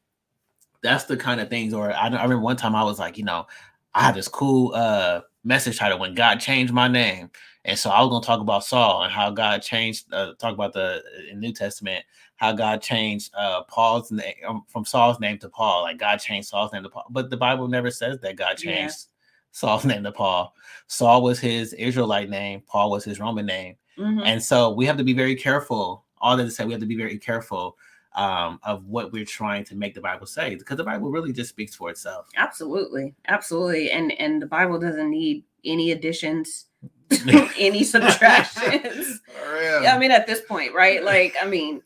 that's 0.82 1.06
the 1.06 1.18
kind 1.18 1.42
of 1.42 1.50
things. 1.50 1.74
Or 1.74 1.92
I, 1.92 2.08
I 2.08 2.24
remember 2.24 2.40
one 2.40 2.58
time 2.58 2.76
I 2.76 2.84
was 2.84 3.00
like, 3.00 3.18
you 3.18 3.24
know, 3.24 3.48
I 3.94 4.04
had 4.04 4.16
this 4.16 4.28
cool 4.28 4.74
uh 4.76 5.22
message 5.44 5.80
title 5.80 6.00
when 6.00 6.16
God 6.16 6.40
changed 6.40 6.74
my 6.74 6.88
name. 6.88 7.30
And 7.66 7.78
so 7.78 7.90
I 7.90 8.02
was 8.02 8.10
gonna 8.10 8.26
talk 8.26 8.40
about 8.40 8.64
Saul 8.64 9.04
and 9.04 9.12
how 9.12 9.30
God 9.32 9.62
changed. 9.62 10.12
Uh, 10.14 10.34
talk 10.40 10.54
about 10.54 10.74
the 10.74 11.04
New 11.36 11.52
Testament, 11.52 12.04
how 12.38 12.54
God 12.54 12.82
changed 12.82 13.34
uh, 13.36 13.64
Paul's 13.64 14.12
name 14.12 14.36
um, 14.48 14.64
from 14.68 14.86
Saul's 14.86 15.20
name 15.20 15.38
to 15.40 15.50
Paul. 15.50 15.84
Like 15.84 15.98
God 15.98 16.18
changed 16.18 16.48
Saul's 16.48 16.72
name 16.72 16.84
to 16.84 16.90
Paul, 16.90 17.06
but 17.10 17.30
the 17.30 17.38
Bible 17.38 17.68
never 17.68 17.92
says 17.92 18.20
that 18.22 18.38
God 18.38 18.58
changed 18.58 19.08
Saul's 19.52 19.86
name 19.86 20.04
to 20.04 20.12
Paul. 20.12 20.56
Saul 20.88 21.22
was 21.22 21.40
his 21.40 21.74
Israelite 21.74 22.30
name, 22.30 22.62
Paul 22.66 22.92
was 22.92 23.04
his 23.04 23.20
Roman 23.20 23.46
name. 23.46 23.76
Mm-hmm. 23.98 24.22
And 24.24 24.42
so 24.42 24.70
we 24.70 24.86
have 24.86 24.98
to 24.98 25.04
be 25.04 25.14
very 25.14 25.36
careful. 25.36 26.06
All 26.20 26.38
that 26.38 26.44
to 26.44 26.52
say, 26.52 26.66
we 26.66 26.72
have 26.72 26.82
to 26.82 26.88
be 26.88 26.98
very 26.98 27.18
careful 27.18 27.78
um, 28.20 28.60
of 28.64 28.86
what 28.86 29.14
we're 29.14 29.24
trying 29.24 29.64
to 29.64 29.76
make 29.76 29.96
the 29.96 30.02
Bible 30.02 30.26
say, 30.26 30.54
because 30.54 30.76
the 30.76 30.84
Bible 30.84 31.10
really 31.10 31.32
just 31.32 31.50
speaks 31.50 31.74
for 31.74 31.90
itself. 31.90 32.28
Absolutely, 32.36 33.16
absolutely, 33.30 33.92
and 33.92 34.12
and 34.20 34.42
the 34.42 34.46
Bible 34.46 34.78
doesn't 34.78 35.10
need 35.10 35.46
any 35.64 35.92
additions, 35.92 36.66
any 37.58 37.84
subtractions. 37.86 39.22
I 39.48 39.98
mean, 39.98 40.12
at 40.12 40.28
this 40.28 40.42
point, 40.42 40.74
right? 40.74 41.02
Like, 41.02 41.36
I 41.42 41.48
mean, 41.48 41.82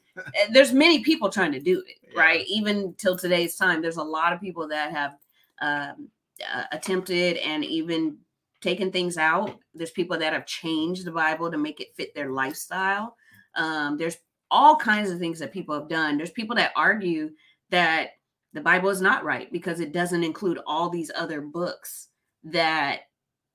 there's 0.52 0.74
many 0.74 1.04
people 1.04 1.30
trying 1.30 1.52
to 1.52 1.60
do 1.60 1.84
it. 1.88 1.98
yeah. 2.12 2.20
right? 2.20 2.46
Even 2.48 2.96
till 2.98 3.16
today's 3.16 3.56
time, 3.56 3.84
there's 3.84 3.98
a 3.98 4.04
lot 4.04 4.34
of 4.34 4.42
people 4.42 4.68
that 4.70 4.92
have 4.92 5.18
um, 5.62 6.10
uh, 6.52 6.64
attempted 6.72 7.38
and 7.38 7.64
even 7.64 8.18
taken 8.60 8.92
things 8.92 9.18
out. 9.18 9.60
There's 9.76 9.92
people 9.92 10.18
that 10.18 10.34
have 10.34 10.48
changed 10.48 11.06
the 11.06 11.12
Bible 11.12 11.52
to 11.52 11.58
make 11.60 11.80
it 11.80 11.96
fit 11.96 12.16
their 12.16 12.32
lifestyle. 12.32 13.18
Um, 13.56 13.98
there's 13.98 14.18
all 14.54 14.76
kinds 14.76 15.10
of 15.10 15.18
things 15.18 15.40
that 15.40 15.52
people 15.52 15.74
have 15.74 15.90
done. 15.90 16.16
There's 16.16 16.32
people 16.32 16.56
that 16.58 16.72
argue 16.76 17.32
that 17.72 18.12
the 18.54 18.62
Bible 18.62 18.90
is 18.90 19.02
not 19.02 19.24
right 19.24 19.52
because 19.52 19.80
it 19.80 19.92
doesn't 19.92 20.24
include 20.24 20.60
all 20.68 20.90
these 20.90 21.10
other 21.16 21.42
books 21.42 22.10
that 22.44 23.02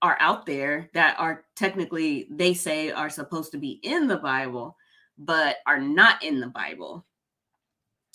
are 0.03 0.17
out 0.19 0.45
there 0.45 0.91
that 0.95 1.19
are 1.19 1.45
technically 1.55 2.27
they 2.31 2.53
say 2.53 2.91
are 2.91 3.09
supposed 3.09 3.53
to 3.53 3.59
be 3.59 3.81
in 3.85 4.09
the 4.09 4.17
Bible 4.17 4.77
but 5.19 5.57
are 5.67 5.81
not 5.81 6.23
in 6.23 6.41
the 6.41 6.49
Bible. 6.49 7.05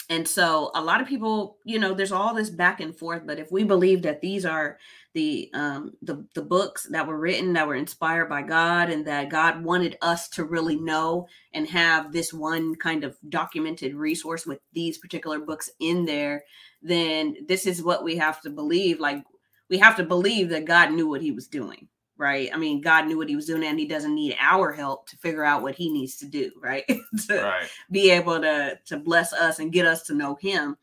And 0.09 0.27
so 0.27 0.71
a 0.75 0.83
lot 0.83 1.01
of 1.01 1.07
people, 1.07 1.57
you 1.63 1.79
know, 1.79 1.93
there's 1.93 2.11
all 2.11 2.33
this 2.33 2.49
back 2.49 2.81
and 2.81 2.95
forth, 2.95 3.23
but 3.25 3.39
if 3.39 3.51
we 3.51 3.63
believe 3.63 4.01
that 4.01 4.21
these 4.21 4.45
are 4.45 4.77
the 5.13 5.49
um 5.53 5.93
the 6.01 6.25
the 6.33 6.41
books 6.41 6.87
that 6.89 7.05
were 7.07 7.19
written 7.19 7.53
that 7.53 7.67
were 7.67 7.75
inspired 7.75 8.27
by 8.27 8.41
God 8.41 8.89
and 8.89 9.05
that 9.05 9.29
God 9.29 9.63
wanted 9.63 9.97
us 10.01 10.27
to 10.29 10.43
really 10.43 10.75
know 10.75 11.27
and 11.53 11.67
have 11.67 12.11
this 12.11 12.33
one 12.33 12.75
kind 12.75 13.03
of 13.03 13.15
documented 13.29 13.93
resource 13.93 14.45
with 14.45 14.59
these 14.73 14.97
particular 14.97 15.39
books 15.39 15.69
in 15.79 16.05
there, 16.05 16.43
then 16.81 17.35
this 17.47 17.67
is 17.67 17.83
what 17.83 18.03
we 18.03 18.17
have 18.17 18.41
to 18.41 18.49
believe 18.49 18.99
like 18.99 19.23
we 19.69 19.77
have 19.77 19.95
to 19.97 20.03
believe 20.03 20.49
that 20.49 20.65
God 20.65 20.91
knew 20.91 21.07
what 21.07 21.21
he 21.21 21.31
was 21.31 21.47
doing 21.47 21.87
right? 22.17 22.49
I 22.53 22.57
mean, 22.57 22.81
God 22.81 23.07
knew 23.07 23.17
what 23.17 23.29
he 23.29 23.35
was 23.35 23.45
doing 23.45 23.63
and 23.63 23.79
he 23.79 23.87
doesn't 23.87 24.13
need 24.13 24.35
our 24.39 24.71
help 24.71 25.07
to 25.09 25.17
figure 25.17 25.43
out 25.43 25.61
what 25.61 25.75
he 25.75 25.89
needs 25.89 26.17
to 26.17 26.25
do, 26.25 26.51
right? 26.61 26.85
to 27.27 27.41
right. 27.41 27.67
be 27.91 28.11
able 28.11 28.39
to 28.41 28.79
to 28.85 28.97
bless 28.97 29.33
us 29.33 29.59
and 29.59 29.73
get 29.73 29.85
us 29.85 30.03
to 30.03 30.13
know 30.13 30.35
him. 30.35 30.77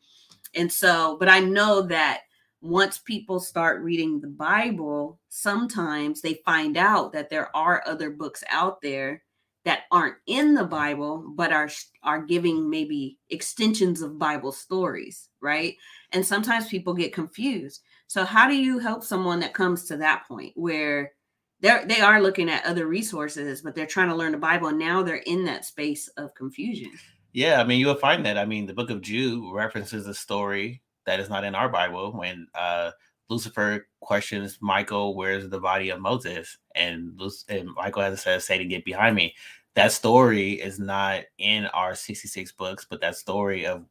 And 0.53 0.71
so, 0.71 1.17
but 1.19 1.29
I 1.29 1.39
know 1.39 1.81
that 1.83 2.21
once 2.61 2.99
people 2.99 3.39
start 3.39 3.81
reading 3.81 4.19
the 4.19 4.27
Bible, 4.27 5.19
sometimes 5.29 6.21
they 6.21 6.41
find 6.45 6.77
out 6.77 7.11
that 7.13 7.29
there 7.29 7.55
are 7.55 7.83
other 7.85 8.11
books 8.11 8.43
out 8.49 8.81
there 8.81 9.23
that 9.63 9.83
aren't 9.91 10.15
in 10.27 10.55
the 10.55 10.65
Bible 10.65 11.23
but 11.35 11.51
are 11.51 11.69
are 12.03 12.21
giving 12.23 12.69
maybe 12.69 13.17
extensions 13.29 14.01
of 14.01 14.19
Bible 14.19 14.51
stories, 14.51 15.29
right? 15.39 15.75
And 16.11 16.25
sometimes 16.25 16.67
people 16.67 16.93
get 16.93 17.13
confused. 17.13 17.81
So 18.07 18.25
how 18.25 18.47
do 18.47 18.55
you 18.55 18.79
help 18.79 19.03
someone 19.03 19.39
that 19.39 19.53
comes 19.53 19.85
to 19.85 19.97
that 19.97 20.27
point 20.27 20.53
where 20.55 21.11
they're 21.61 21.85
they 21.85 22.01
are 22.01 22.21
looking 22.21 22.49
at 22.49 22.65
other 22.65 22.87
resources, 22.87 23.61
but 23.61 23.75
they're 23.75 23.85
trying 23.85 24.09
to 24.09 24.15
learn 24.15 24.33
the 24.33 24.37
Bible. 24.37 24.67
And 24.67 24.79
now 24.79 25.03
they're 25.03 25.15
in 25.15 25.45
that 25.45 25.65
space 25.65 26.07
of 26.17 26.35
confusion. 26.35 26.91
Yeah, 27.33 27.61
I 27.61 27.63
mean, 27.63 27.79
you'll 27.79 27.95
find 27.95 28.25
that. 28.25 28.37
I 28.37 28.45
mean, 28.45 28.65
the 28.65 28.73
book 28.73 28.89
of 28.89 29.01
Jude 29.01 29.53
references 29.53 30.05
a 30.05 30.13
story 30.13 30.81
that 31.05 31.19
is 31.19 31.29
not 31.29 31.43
in 31.43 31.55
our 31.55 31.69
Bible 31.69 32.11
when 32.11 32.47
uh, 32.53 32.91
Lucifer 33.29 33.87
questions 34.01 34.57
Michael, 34.61 35.15
"Where's 35.15 35.47
the 35.47 35.59
body 35.59 35.89
of 35.89 36.01
Moses?" 36.01 36.57
and, 36.75 37.19
and 37.47 37.69
Michael 37.75 38.01
has 38.01 38.23
"Say 38.45 38.57
to 38.57 38.65
get 38.65 38.83
behind 38.83 39.15
me." 39.15 39.33
That 39.75 39.93
story 39.93 40.53
is 40.53 40.79
not 40.79 41.23
in 41.37 41.67
our 41.67 41.95
sixty-six 41.95 42.51
books, 42.51 42.85
but 42.89 42.99
that 42.99 43.15
story 43.15 43.65
of 43.65 43.85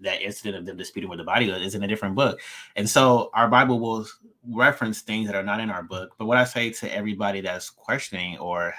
that 0.00 0.22
incident 0.22 0.56
of 0.56 0.66
them 0.66 0.76
disputing 0.76 1.08
where 1.08 1.18
the 1.18 1.24
body 1.24 1.48
is 1.50 1.74
in 1.74 1.84
a 1.84 1.88
different 1.88 2.16
book. 2.16 2.40
And 2.74 2.88
so 2.88 3.30
our 3.34 3.48
Bible 3.48 3.78
will 3.78 4.06
reference 4.48 5.00
things 5.00 5.26
that 5.26 5.36
are 5.36 5.42
not 5.42 5.60
in 5.60 5.70
our 5.70 5.82
book. 5.82 6.14
But 6.18 6.26
what 6.26 6.38
I 6.38 6.44
say 6.44 6.70
to 6.70 6.94
everybody 6.94 7.40
that's 7.40 7.70
questioning 7.70 8.38
or 8.38 8.74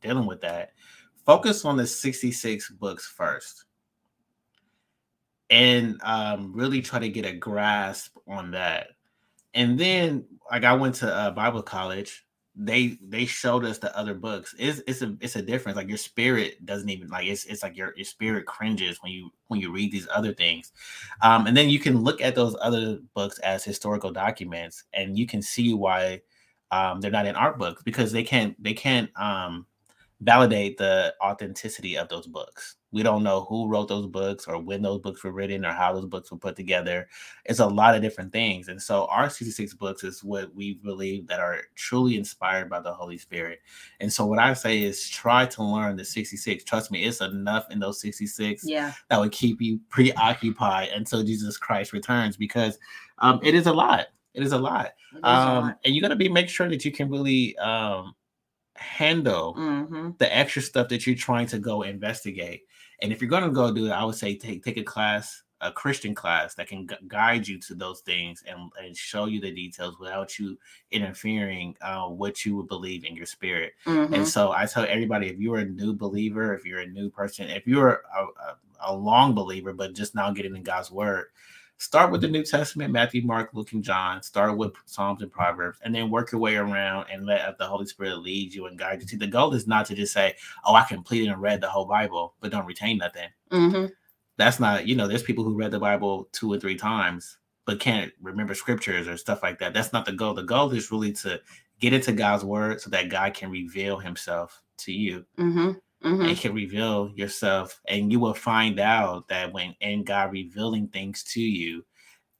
dealing 0.00 0.26
with 0.26 0.40
that, 0.42 0.72
focus 1.26 1.64
on 1.64 1.76
the 1.76 1.86
66 1.86 2.70
books 2.70 3.06
first. 3.06 3.64
And 5.50 6.00
um, 6.02 6.52
really 6.54 6.80
try 6.80 6.98
to 6.98 7.08
get 7.08 7.26
a 7.26 7.32
grasp 7.32 8.16
on 8.26 8.52
that. 8.52 8.88
And 9.54 9.78
then, 9.78 10.24
like, 10.50 10.64
I 10.64 10.72
went 10.72 10.94
to 10.96 11.14
uh, 11.14 11.30
Bible 11.32 11.62
college 11.62 12.24
they 12.54 12.98
they 13.08 13.24
showed 13.24 13.64
us 13.64 13.78
the 13.78 13.96
other 13.96 14.14
books. 14.14 14.54
It's 14.58 14.82
it's 14.86 15.02
a 15.02 15.16
it's 15.20 15.36
a 15.36 15.42
difference. 15.42 15.76
Like 15.76 15.88
your 15.88 15.96
spirit 15.96 16.64
doesn't 16.66 16.88
even 16.88 17.08
like 17.08 17.26
it's 17.26 17.44
it's 17.44 17.62
like 17.62 17.76
your 17.76 17.94
your 17.96 18.04
spirit 18.04 18.44
cringes 18.44 18.98
when 19.02 19.12
you 19.12 19.30
when 19.48 19.60
you 19.60 19.72
read 19.72 19.90
these 19.90 20.08
other 20.14 20.34
things. 20.34 20.72
Um, 21.22 21.46
and 21.46 21.56
then 21.56 21.70
you 21.70 21.78
can 21.78 22.02
look 22.02 22.20
at 22.20 22.34
those 22.34 22.54
other 22.60 22.98
books 23.14 23.38
as 23.38 23.64
historical 23.64 24.12
documents, 24.12 24.84
and 24.92 25.18
you 25.18 25.26
can 25.26 25.40
see 25.40 25.72
why 25.72 26.20
um, 26.70 27.00
they're 27.00 27.10
not 27.10 27.26
in 27.26 27.36
art 27.36 27.58
books 27.58 27.82
because 27.82 28.12
they 28.12 28.22
can't 28.22 28.60
they 28.62 28.74
can't 28.74 29.10
um, 29.18 29.66
validate 30.20 30.76
the 30.76 31.14
authenticity 31.22 31.96
of 31.96 32.08
those 32.08 32.26
books. 32.26 32.76
We 32.92 33.02
don't 33.02 33.22
know 33.22 33.46
who 33.48 33.68
wrote 33.68 33.88
those 33.88 34.06
books 34.06 34.46
or 34.46 34.58
when 34.58 34.82
those 34.82 35.00
books 35.00 35.24
were 35.24 35.32
written 35.32 35.64
or 35.64 35.72
how 35.72 35.94
those 35.94 36.06
books 36.06 36.30
were 36.30 36.36
put 36.36 36.56
together. 36.56 37.08
It's 37.46 37.58
a 37.58 37.66
lot 37.66 37.94
of 37.94 38.02
different 38.02 38.32
things. 38.32 38.68
And 38.68 38.80
so 38.80 39.06
our 39.06 39.30
66 39.30 39.74
books 39.74 40.04
is 40.04 40.22
what 40.22 40.54
we 40.54 40.74
believe 40.74 41.26
that 41.28 41.40
are 41.40 41.62
truly 41.74 42.16
inspired 42.16 42.68
by 42.68 42.80
the 42.80 42.92
Holy 42.92 43.16
Spirit. 43.16 43.60
And 44.00 44.12
so 44.12 44.26
what 44.26 44.38
I 44.38 44.52
say 44.52 44.82
is 44.82 45.08
try 45.08 45.46
to 45.46 45.64
learn 45.64 45.96
the 45.96 46.04
66. 46.04 46.64
Trust 46.64 46.90
me, 46.90 47.04
it's 47.04 47.20
enough 47.20 47.66
in 47.70 47.80
those 47.80 48.00
66 48.00 48.64
yeah. 48.64 48.92
that 49.08 49.18
would 49.18 49.32
keep 49.32 49.60
you 49.60 49.80
preoccupied 49.88 50.88
until 50.90 51.22
Jesus 51.22 51.56
Christ 51.56 51.92
returns 51.92 52.36
because 52.36 52.78
um, 53.18 53.40
it 53.42 53.54
is 53.54 53.66
a 53.66 53.72
lot. 53.72 54.08
It 54.34 54.42
is 54.42 54.52
a 54.52 54.58
lot. 54.58 54.92
Um, 55.22 55.22
a 55.22 55.60
lot. 55.60 55.78
and 55.84 55.94
you 55.94 56.00
got 56.00 56.08
to 56.08 56.16
be 56.16 56.28
make 56.28 56.48
sure 56.48 56.68
that 56.68 56.84
you 56.84 56.92
can 56.92 57.10
really 57.10 57.56
um, 57.58 58.14
handle 58.76 59.54
mm-hmm. 59.54 60.10
the 60.18 60.36
extra 60.36 60.62
stuff 60.62 60.88
that 60.88 61.06
you're 61.06 61.16
trying 61.16 61.46
to 61.46 61.58
go 61.58 61.82
investigate. 61.82 62.62
And 63.02 63.12
if 63.12 63.20
you're 63.20 63.30
going 63.30 63.42
to 63.42 63.50
go 63.50 63.72
do 63.72 63.86
it, 63.86 63.90
I 63.90 64.04
would 64.04 64.14
say 64.14 64.36
take 64.36 64.64
take 64.64 64.76
a 64.78 64.82
class, 64.82 65.42
a 65.60 65.72
Christian 65.72 66.14
class 66.14 66.54
that 66.54 66.68
can 66.68 66.86
gu- 66.86 66.94
guide 67.08 67.46
you 67.46 67.58
to 67.58 67.74
those 67.74 68.00
things 68.00 68.42
and, 68.46 68.70
and 68.80 68.96
show 68.96 69.26
you 69.26 69.40
the 69.40 69.50
details 69.50 69.98
without 69.98 70.38
you 70.38 70.56
interfering 70.90 71.76
uh, 71.82 72.06
what 72.06 72.44
you 72.46 72.56
would 72.56 72.68
believe 72.68 73.04
in 73.04 73.16
your 73.16 73.26
spirit. 73.26 73.72
Mm-hmm. 73.86 74.14
And 74.14 74.26
so 74.26 74.52
I 74.52 74.66
tell 74.66 74.86
everybody, 74.88 75.28
if 75.28 75.38
you're 75.38 75.58
a 75.58 75.64
new 75.64 75.92
believer, 75.92 76.54
if 76.54 76.64
you're 76.64 76.80
a 76.80 76.86
new 76.86 77.10
person, 77.10 77.50
if 77.50 77.66
you're 77.66 78.02
a, 78.16 78.22
a, 78.22 78.92
a 78.92 78.96
long 78.96 79.34
believer 79.34 79.72
but 79.72 79.94
just 79.94 80.14
now 80.14 80.30
getting 80.30 80.56
in 80.56 80.62
God's 80.62 80.90
word, 80.90 81.26
start 81.82 82.12
with 82.12 82.20
the 82.20 82.28
New 82.28 82.44
Testament, 82.44 82.92
Matthew, 82.92 83.22
Mark, 83.22 83.50
Luke, 83.52 83.72
and 83.72 83.82
John. 83.82 84.22
Start 84.22 84.56
with 84.56 84.72
Psalms 84.86 85.20
and 85.20 85.32
Proverbs, 85.32 85.78
and 85.82 85.92
then 85.92 86.10
work 86.10 86.30
your 86.30 86.40
way 86.40 86.54
around 86.54 87.06
and 87.12 87.26
let 87.26 87.58
the 87.58 87.66
Holy 87.66 87.86
Spirit 87.86 88.18
lead 88.18 88.54
you 88.54 88.66
and 88.66 88.78
guide 88.78 89.00
you. 89.00 89.08
See, 89.08 89.16
the 89.16 89.26
goal 89.26 89.52
is 89.52 89.66
not 89.66 89.86
to 89.86 89.94
just 89.94 90.12
say, 90.12 90.36
"Oh, 90.64 90.74
I 90.74 90.84
completed 90.84 91.28
and 91.28 91.42
read 91.42 91.60
the 91.60 91.68
whole 91.68 91.86
Bible," 91.86 92.34
but 92.40 92.52
don't 92.52 92.66
retain 92.66 92.98
nothing. 92.98 93.28
Mm-hmm. 93.50 93.86
That's 94.36 94.60
not, 94.60 94.86
you 94.86 94.94
know, 94.94 95.08
there's 95.08 95.24
people 95.24 95.44
who 95.44 95.54
read 95.54 95.72
the 95.72 95.80
Bible 95.80 96.28
two 96.32 96.52
or 96.52 96.58
three 96.58 96.76
times 96.76 97.38
but 97.64 97.78
can't 97.78 98.10
remember 98.20 98.54
scriptures 98.54 99.06
or 99.06 99.16
stuff 99.16 99.40
like 99.42 99.58
that. 99.60 99.72
That's 99.72 99.92
not 99.92 100.04
the 100.04 100.12
goal. 100.12 100.34
The 100.34 100.42
goal 100.42 100.72
is 100.72 100.90
really 100.90 101.12
to 101.12 101.40
get 101.78 101.92
into 101.92 102.12
God's 102.12 102.44
word 102.44 102.80
so 102.80 102.90
that 102.90 103.08
God 103.08 103.34
can 103.34 103.50
reveal 103.50 103.98
Himself 103.98 104.62
to 104.78 104.92
you. 104.92 105.24
Mm-hmm 105.38 105.72
mm-hmm. 106.04 106.22
and 106.22 106.36
can 106.36 106.54
reveal 106.54 107.10
yourself. 107.14 107.80
And 107.86 108.10
you 108.10 108.20
will 108.20 108.34
find 108.34 108.80
out 108.80 109.28
that 109.28 109.52
when 109.52 109.74
in 109.80 110.04
God 110.04 110.32
revealing 110.32 110.88
things 110.88 111.22
to 111.24 111.40
you, 111.40 111.84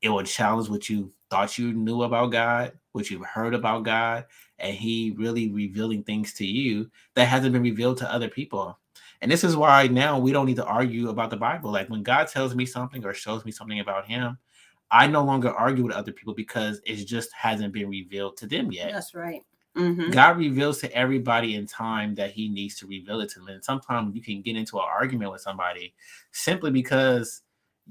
it 0.00 0.08
will 0.08 0.24
challenge 0.24 0.68
what 0.68 0.88
you 0.88 1.12
thought 1.30 1.56
you 1.58 1.72
knew 1.72 2.02
about 2.02 2.32
God, 2.32 2.72
what 2.92 3.10
you've 3.10 3.24
heard 3.24 3.54
about 3.54 3.84
God, 3.84 4.26
and 4.58 4.74
He 4.74 5.14
really 5.16 5.50
revealing 5.50 6.02
things 6.02 6.34
to 6.34 6.46
you 6.46 6.90
that 7.14 7.26
hasn't 7.26 7.52
been 7.52 7.62
revealed 7.62 7.98
to 7.98 8.12
other 8.12 8.28
people. 8.28 8.78
And 9.20 9.30
this 9.30 9.44
is 9.44 9.56
why 9.56 9.86
now 9.86 10.18
we 10.18 10.32
don't 10.32 10.46
need 10.46 10.56
to 10.56 10.64
argue 10.64 11.08
about 11.08 11.30
the 11.30 11.36
Bible. 11.36 11.70
Like 11.70 11.88
when 11.88 12.02
God 12.02 12.26
tells 12.26 12.56
me 12.56 12.66
something 12.66 13.04
or 13.04 13.14
shows 13.14 13.44
me 13.44 13.52
something 13.52 13.78
about 13.78 14.06
Him, 14.06 14.36
I 14.90 15.06
no 15.06 15.24
longer 15.24 15.50
argue 15.50 15.84
with 15.84 15.94
other 15.94 16.12
people 16.12 16.34
because 16.34 16.80
it 16.84 16.96
just 17.06 17.32
hasn't 17.32 17.72
been 17.72 17.88
revealed 17.88 18.36
to 18.38 18.46
them 18.46 18.72
yet. 18.72 18.92
That's 18.92 19.14
right. 19.14 19.42
Mm-hmm. 19.76 20.10
God 20.10 20.36
reveals 20.36 20.80
to 20.80 20.92
everybody 20.94 21.54
in 21.54 21.66
time 21.66 22.14
that 22.16 22.32
He 22.32 22.48
needs 22.48 22.76
to 22.76 22.86
reveal 22.86 23.20
it 23.20 23.30
to 23.30 23.40
them. 23.40 23.48
And 23.48 23.64
sometimes 23.64 24.14
you 24.14 24.22
can 24.22 24.42
get 24.42 24.56
into 24.56 24.78
an 24.78 24.84
argument 24.86 25.32
with 25.32 25.40
somebody 25.40 25.94
simply 26.30 26.70
because 26.70 27.42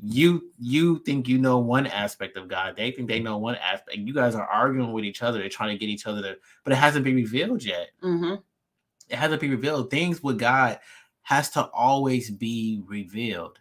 you 0.02 0.52
you 0.60 1.00
think 1.00 1.28
you 1.28 1.38
know 1.38 1.58
one 1.60 1.88
aspect 1.88 2.38
of 2.38 2.48
God, 2.48 2.76
they 2.76 2.92
think 2.92 3.08
they 3.08 3.20
know 3.20 3.38
one 3.38 3.56
aspect. 3.56 3.98
You 3.98 4.14
guys 4.14 4.36
are 4.36 4.46
arguing 4.46 4.94
with 4.94 5.04
each 5.04 5.22
other, 5.22 5.40
they're 5.40 5.50
trying 5.50 5.76
to 5.76 5.80
get 5.80 5.90
each 5.90 6.08
other 6.08 6.22
to, 6.22 6.38
but 6.64 6.74
it 6.74 6.78
hasn't 6.78 7.04
been 7.04 7.16
revealed 7.16 7.64
yet. 7.64 7.90
Mm-hmm. 8.04 8.36
It 9.10 9.16
hasn't 9.16 9.42
been 9.42 9.52
revealed. 9.52 9.90
Things 9.90 10.24
with 10.24 10.40
God 10.40 10.80
has 11.24 11.50
to 11.52 11.66
always 11.66 12.32
be 12.32 12.82
revealed. 12.86 13.60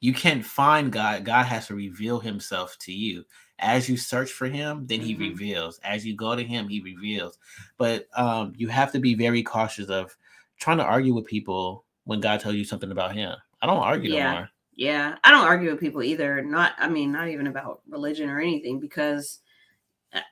You 0.00 0.14
can't 0.14 0.44
find 0.44 0.90
God. 0.90 1.24
God 1.24 1.44
has 1.44 1.66
to 1.68 1.74
reveal 1.74 2.18
Himself 2.18 2.76
to 2.80 2.92
you 2.92 3.24
as 3.58 3.88
you 3.88 3.96
search 3.96 4.32
for 4.32 4.46
him, 4.46 4.86
then 4.86 5.00
he 5.00 5.14
mm-hmm. 5.14 5.22
reveals. 5.22 5.78
As 5.84 6.04
you 6.04 6.16
go 6.16 6.34
to 6.34 6.42
him, 6.42 6.68
he 6.68 6.80
reveals. 6.80 7.38
But 7.78 8.08
um, 8.16 8.52
you 8.56 8.68
have 8.68 8.92
to 8.92 8.98
be 8.98 9.14
very 9.14 9.42
cautious 9.42 9.88
of 9.88 10.16
trying 10.58 10.78
to 10.78 10.84
argue 10.84 11.14
with 11.14 11.26
people 11.26 11.84
when 12.04 12.20
God 12.20 12.40
tells 12.40 12.54
you 12.54 12.64
something 12.64 12.90
about 12.90 13.14
him. 13.14 13.34
I 13.60 13.66
don't 13.66 13.78
argue 13.78 14.12
yeah. 14.12 14.24
no 14.24 14.38
more. 14.38 14.48
Yeah, 14.74 15.16
I 15.22 15.30
don't 15.30 15.44
argue 15.46 15.70
with 15.70 15.80
people 15.80 16.02
either. 16.02 16.42
Not, 16.42 16.72
I 16.78 16.88
mean, 16.88 17.12
not 17.12 17.28
even 17.28 17.46
about 17.46 17.82
religion 17.88 18.30
or 18.30 18.40
anything, 18.40 18.80
because 18.80 19.40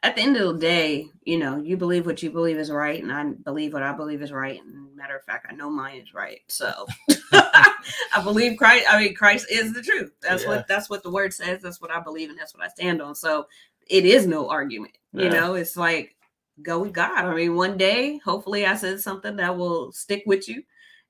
at 0.03 0.15
the 0.15 0.23
end 0.23 0.37
of 0.37 0.55
the 0.55 0.61
day, 0.61 1.09
you 1.25 1.39
know, 1.39 1.57
you 1.57 1.77
believe 1.77 2.05
what 2.05 2.23
you 2.23 2.31
believe 2.31 2.59
is 2.59 2.71
right, 2.71 3.03
and 3.03 3.13
I 3.13 3.25
believe 3.25 3.73
what 3.73 3.83
I 3.83 3.93
believe 3.93 4.21
is 4.21 4.33
right. 4.33 4.61
And 4.63 4.95
matter 4.95 5.17
of 5.17 5.25
fact, 5.25 5.47
I 5.49 5.55
know 5.55 5.71
mine 5.71 6.01
is 6.01 6.13
right. 6.13 6.41
So 6.49 6.87
I 7.33 8.21
believe 8.23 8.59
Christ. 8.59 8.87
I 8.91 9.03
mean, 9.03 9.15
Christ 9.15 9.47
is 9.51 9.73
the 9.73 9.83
truth. 9.83 10.13
That's 10.21 10.43
yeah. 10.43 10.49
what 10.51 10.69
that's 10.69 10.91
what 10.91 11.03
the 11.03 11.11
word 11.11 11.33
says. 11.33 11.63
That's 11.63 11.81
what 11.81 11.91
I 11.91 12.01
believe, 12.01 12.29
and 12.29 12.39
that's 12.39 12.55
what 12.55 12.65
I 12.65 12.69
stand 12.69 13.01
on. 13.01 13.15
So 13.15 13.47
it 13.89 14.05
is 14.05 14.27
no 14.27 14.49
argument. 14.51 14.99
Yeah. 15.13 15.25
You 15.25 15.31
know, 15.31 15.55
it's 15.55 15.77
like 15.77 16.15
go 16.63 16.81
with 16.81 16.93
God. 16.93 17.25
I 17.25 17.35
mean, 17.35 17.55
one 17.55 17.79
day, 17.79 18.19
hopefully, 18.19 18.67
I 18.67 18.77
said 18.77 19.01
something 19.01 19.37
that 19.37 19.57
will 19.57 19.93
stick 19.93 20.25
with 20.27 20.47
you 20.47 20.63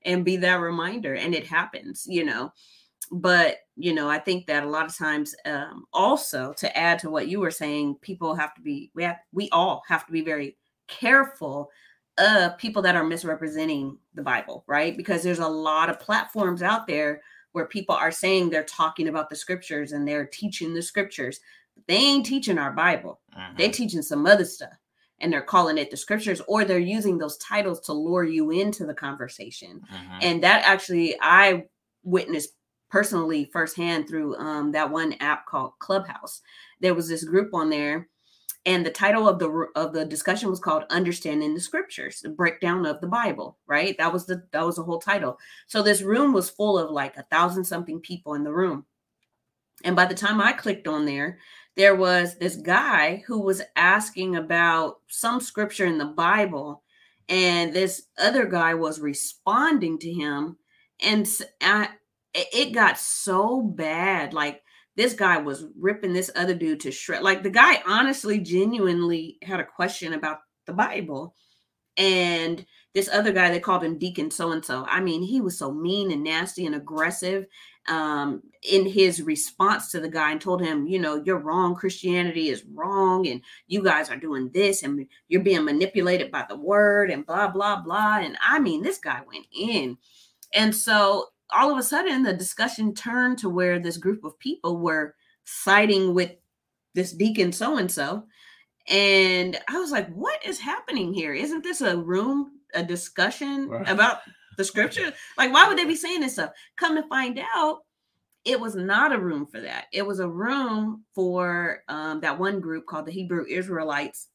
and 0.05 0.23
be 0.23 0.37
that 0.37 0.55
reminder, 0.55 1.15
and 1.15 1.35
it 1.35 1.45
happens. 1.45 2.05
You 2.07 2.23
know 2.23 2.53
but 3.11 3.57
you 3.75 3.93
know 3.93 4.09
i 4.09 4.17
think 4.17 4.47
that 4.47 4.63
a 4.63 4.69
lot 4.69 4.85
of 4.85 4.97
times 4.97 5.35
um, 5.45 5.85
also 5.93 6.53
to 6.53 6.77
add 6.77 6.97
to 6.97 7.09
what 7.09 7.27
you 7.27 7.39
were 7.39 7.51
saying 7.51 7.95
people 8.01 8.33
have 8.33 8.53
to 8.55 8.61
be 8.61 8.89
we 8.95 9.03
have 9.03 9.17
we 9.33 9.49
all 9.51 9.83
have 9.87 10.05
to 10.05 10.11
be 10.11 10.21
very 10.21 10.57
careful 10.87 11.69
of 12.17 12.57
people 12.57 12.81
that 12.81 12.95
are 12.95 13.03
misrepresenting 13.03 13.97
the 14.13 14.21
bible 14.21 14.63
right 14.67 14.95
because 14.95 15.23
there's 15.23 15.39
a 15.39 15.47
lot 15.47 15.89
of 15.89 15.99
platforms 15.99 16.61
out 16.61 16.87
there 16.87 17.21
where 17.51 17.65
people 17.65 17.95
are 17.95 18.11
saying 18.11 18.49
they're 18.49 18.63
talking 18.63 19.09
about 19.09 19.29
the 19.29 19.35
scriptures 19.35 19.91
and 19.91 20.07
they're 20.07 20.25
teaching 20.25 20.73
the 20.73 20.81
scriptures 20.81 21.39
but 21.75 21.85
they 21.87 21.97
ain't 21.97 22.25
teaching 22.25 22.57
our 22.57 22.71
bible 22.71 23.19
uh-huh. 23.35 23.53
they're 23.57 23.71
teaching 23.71 24.01
some 24.01 24.25
other 24.25 24.45
stuff 24.45 24.73
and 25.19 25.31
they're 25.31 25.41
calling 25.41 25.77
it 25.77 25.91
the 25.91 25.97
scriptures 25.97 26.41
or 26.47 26.65
they're 26.65 26.79
using 26.79 27.17
those 27.17 27.37
titles 27.37 27.79
to 27.81 27.93
lure 27.93 28.23
you 28.23 28.51
into 28.51 28.85
the 28.85 28.93
conversation 28.93 29.81
uh-huh. 29.91 30.19
and 30.21 30.43
that 30.43 30.63
actually 30.65 31.15
i 31.21 31.63
witnessed 32.03 32.53
personally 32.91 33.49
firsthand 33.53 34.07
through 34.07 34.35
um, 34.37 34.73
that 34.73 34.91
one 34.91 35.13
app 35.21 35.47
called 35.47 35.73
Clubhouse. 35.79 36.41
There 36.81 36.93
was 36.93 37.09
this 37.09 37.23
group 37.23 37.53
on 37.53 37.71
there, 37.71 38.09
and 38.65 38.85
the 38.85 38.91
title 38.91 39.27
of 39.27 39.39
the 39.39 39.67
of 39.75 39.93
the 39.93 40.05
discussion 40.05 40.49
was 40.49 40.59
called 40.59 40.83
"Understanding 40.91 41.55
the 41.55 41.61
Scriptures," 41.61 42.21
the 42.21 42.29
breakdown 42.29 42.85
of 42.85 43.01
the 43.01 43.07
Bible. 43.07 43.57
Right? 43.67 43.97
That 43.97 44.13
was 44.13 44.27
the 44.27 44.43
that 44.51 44.65
was 44.65 44.75
the 44.75 44.83
whole 44.83 44.99
title. 44.99 45.39
So 45.67 45.81
this 45.81 46.03
room 46.03 46.33
was 46.33 46.49
full 46.51 46.77
of 46.77 46.91
like 46.91 47.17
a 47.17 47.23
thousand 47.23 47.63
something 47.63 48.01
people 48.01 48.35
in 48.35 48.43
the 48.43 48.53
room, 48.53 48.85
and 49.83 49.95
by 49.95 50.05
the 50.05 50.15
time 50.15 50.41
I 50.41 50.53
clicked 50.53 50.87
on 50.87 51.05
there, 51.05 51.39
there 51.77 51.95
was 51.95 52.37
this 52.37 52.57
guy 52.57 53.23
who 53.25 53.39
was 53.39 53.61
asking 53.75 54.35
about 54.35 54.97
some 55.07 55.39
scripture 55.39 55.85
in 55.85 55.97
the 55.97 56.05
Bible, 56.05 56.83
and 57.29 57.73
this 57.73 58.03
other 58.19 58.45
guy 58.45 58.73
was 58.73 58.99
responding 58.99 59.97
to 59.99 60.11
him 60.11 60.57
and 61.01 61.27
it 62.33 62.73
got 62.73 62.97
so 62.97 63.61
bad. 63.61 64.33
Like 64.33 64.61
this 64.95 65.13
guy 65.13 65.37
was 65.37 65.65
ripping 65.79 66.13
this 66.13 66.31
other 66.35 66.55
dude 66.55 66.81
to 66.81 66.91
shred. 66.91 67.23
Like 67.23 67.43
the 67.43 67.49
guy 67.49 67.81
honestly, 67.87 68.39
genuinely 68.39 69.37
had 69.41 69.59
a 69.59 69.65
question 69.65 70.13
about 70.13 70.39
the 70.65 70.73
Bible. 70.73 71.35
And 71.97 72.65
this 72.93 73.09
other 73.09 73.31
guy, 73.31 73.49
they 73.49 73.59
called 73.59 73.83
him 73.83 73.97
Deacon 73.97 74.31
so 74.31 74.51
and 74.51 74.63
so. 74.63 74.85
I 74.87 75.01
mean, 75.01 75.21
he 75.21 75.41
was 75.41 75.57
so 75.57 75.73
mean 75.73 76.11
and 76.11 76.23
nasty 76.23 76.65
and 76.65 76.75
aggressive 76.75 77.45
um, 77.87 78.41
in 78.69 78.85
his 78.85 79.21
response 79.21 79.91
to 79.91 79.99
the 79.99 80.09
guy 80.09 80.31
and 80.31 80.41
told 80.41 80.61
him, 80.61 80.87
you 80.87 80.99
know, 80.99 81.21
you're 81.25 81.39
wrong. 81.39 81.75
Christianity 81.75 82.49
is 82.49 82.65
wrong. 82.73 83.27
And 83.27 83.41
you 83.67 83.83
guys 83.83 84.09
are 84.09 84.17
doing 84.17 84.49
this 84.53 84.83
and 84.83 85.05
you're 85.27 85.43
being 85.43 85.65
manipulated 85.65 86.31
by 86.31 86.45
the 86.47 86.57
word 86.57 87.11
and 87.11 87.25
blah, 87.25 87.47
blah, 87.47 87.81
blah. 87.81 88.19
And 88.19 88.37
I 88.41 88.59
mean, 88.59 88.83
this 88.83 88.97
guy 88.97 89.21
went 89.25 89.47
in. 89.53 89.97
And 90.53 90.75
so 90.75 91.27
all 91.51 91.71
of 91.71 91.77
a 91.77 91.83
sudden 91.83 92.23
the 92.23 92.33
discussion 92.33 92.93
turned 92.93 93.37
to 93.39 93.49
where 93.49 93.79
this 93.79 93.97
group 93.97 94.23
of 94.23 94.37
people 94.39 94.77
were 94.77 95.15
siding 95.45 96.13
with 96.13 96.31
this 96.93 97.11
deacon 97.11 97.51
so 97.51 97.77
and 97.77 97.91
so 97.91 98.23
and 98.89 99.59
i 99.67 99.77
was 99.77 99.91
like 99.91 100.09
what 100.13 100.45
is 100.45 100.59
happening 100.59 101.13
here? 101.13 101.33
Isn't 101.33 101.63
this 101.63 101.81
a 101.81 101.97
room 101.97 102.59
a 102.73 102.83
discussion 102.83 103.69
right. 103.69 103.87
about 103.87 104.19
the 104.57 104.63
scripture? 104.63 105.13
Like 105.37 105.53
why 105.53 105.67
would 105.67 105.77
they 105.77 105.85
be 105.85 105.95
saying 105.95 106.21
this 106.21 106.33
stuff? 106.33 106.51
Come 106.77 106.95
to 106.95 107.07
find 107.07 107.39
out 107.55 107.79
it 108.43 108.59
was 108.59 108.75
not 108.75 109.13
a 109.13 109.19
room 109.19 109.45
for 109.45 109.61
that. 109.61 109.85
It 109.93 110.05
was 110.05 110.19
a 110.19 110.27
room 110.27 111.03
for 111.13 111.83
um, 111.87 112.21
that 112.21 112.39
one 112.39 112.59
group 112.59 112.87
called 112.87 113.05
the 113.05 113.11
hebrew 113.11 113.45
israelites 113.47 114.27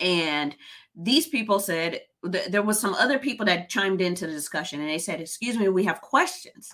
and 0.00 0.56
these 0.94 1.26
people 1.26 1.58
said 1.58 2.00
th- 2.30 2.48
there 2.48 2.62
was 2.62 2.78
some 2.80 2.94
other 2.94 3.18
people 3.18 3.46
that 3.46 3.68
chimed 3.68 4.00
into 4.00 4.26
the 4.26 4.32
discussion 4.32 4.80
and 4.80 4.88
they 4.88 4.98
said, 4.98 5.20
"Excuse 5.20 5.58
me, 5.58 5.68
we 5.68 5.84
have 5.84 6.00
questions." 6.00 6.70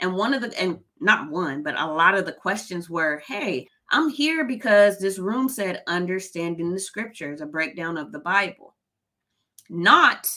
And 0.00 0.14
one 0.14 0.34
of 0.34 0.42
the 0.42 0.60
and 0.60 0.80
not 1.00 1.30
one, 1.30 1.62
but 1.62 1.78
a 1.78 1.86
lot 1.86 2.14
of 2.14 2.26
the 2.26 2.32
questions 2.32 2.90
were, 2.90 3.22
"Hey, 3.26 3.68
I'm 3.90 4.08
here 4.08 4.44
because 4.44 4.98
this 4.98 5.18
room 5.18 5.48
said 5.48 5.82
understanding 5.86 6.72
the 6.72 6.80
scriptures, 6.80 7.40
a 7.40 7.46
breakdown 7.46 7.96
of 7.96 8.12
the 8.12 8.20
Bible." 8.20 8.74
Not 9.70 10.28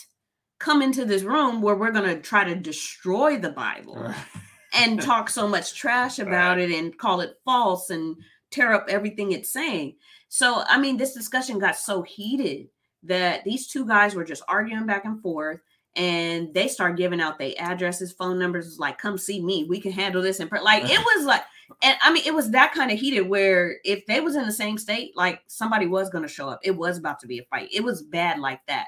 come 0.58 0.82
into 0.82 1.04
this 1.04 1.22
room 1.22 1.62
where 1.62 1.76
we're 1.76 1.92
going 1.92 2.16
to 2.16 2.20
try 2.20 2.44
to 2.44 2.54
destroy 2.54 3.38
the 3.38 3.50
Bible 3.50 4.12
and 4.74 5.00
talk 5.00 5.30
so 5.30 5.46
much 5.46 5.74
trash 5.74 6.18
about 6.18 6.56
right. 6.56 6.70
it 6.70 6.76
and 6.76 6.96
call 6.98 7.20
it 7.20 7.36
false 7.44 7.90
and 7.90 8.16
tear 8.50 8.72
up 8.72 8.86
everything 8.88 9.32
it's 9.32 9.52
saying. 9.52 9.94
So, 10.28 10.62
I 10.68 10.78
mean, 10.78 10.96
this 10.96 11.14
discussion 11.14 11.58
got 11.58 11.76
so 11.76 12.02
heated 12.02 12.68
that 13.04 13.44
these 13.44 13.68
two 13.68 13.86
guys 13.86 14.14
were 14.14 14.24
just 14.24 14.42
arguing 14.48 14.86
back 14.86 15.04
and 15.04 15.20
forth 15.22 15.60
and 15.96 16.52
they 16.54 16.68
start 16.68 16.96
giving 16.96 17.20
out 17.20 17.38
their 17.38 17.54
addresses, 17.58 18.12
phone 18.12 18.38
numbers, 18.38 18.78
like, 18.78 18.98
come 18.98 19.18
see 19.18 19.42
me. 19.42 19.64
We 19.64 19.80
can 19.80 19.92
handle 19.92 20.22
this. 20.22 20.38
And 20.40 20.50
like, 20.50 20.84
it 20.84 20.98
was 20.98 21.24
like, 21.24 21.42
and 21.82 21.96
I 22.02 22.12
mean, 22.12 22.22
it 22.24 22.34
was 22.34 22.50
that 22.50 22.72
kind 22.72 22.90
of 22.90 22.98
heated 22.98 23.22
where 23.22 23.76
if 23.84 24.06
they 24.06 24.20
was 24.20 24.36
in 24.36 24.46
the 24.46 24.52
same 24.52 24.78
state, 24.78 25.16
like 25.16 25.40
somebody 25.48 25.86
was 25.86 26.10
going 26.10 26.22
to 26.22 26.28
show 26.28 26.48
up. 26.48 26.60
It 26.62 26.76
was 26.76 26.98
about 26.98 27.18
to 27.20 27.26
be 27.26 27.38
a 27.38 27.44
fight. 27.44 27.68
It 27.72 27.82
was 27.82 28.02
bad 28.02 28.38
like 28.38 28.60
that. 28.68 28.86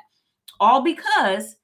All 0.60 0.82
because 0.82 1.56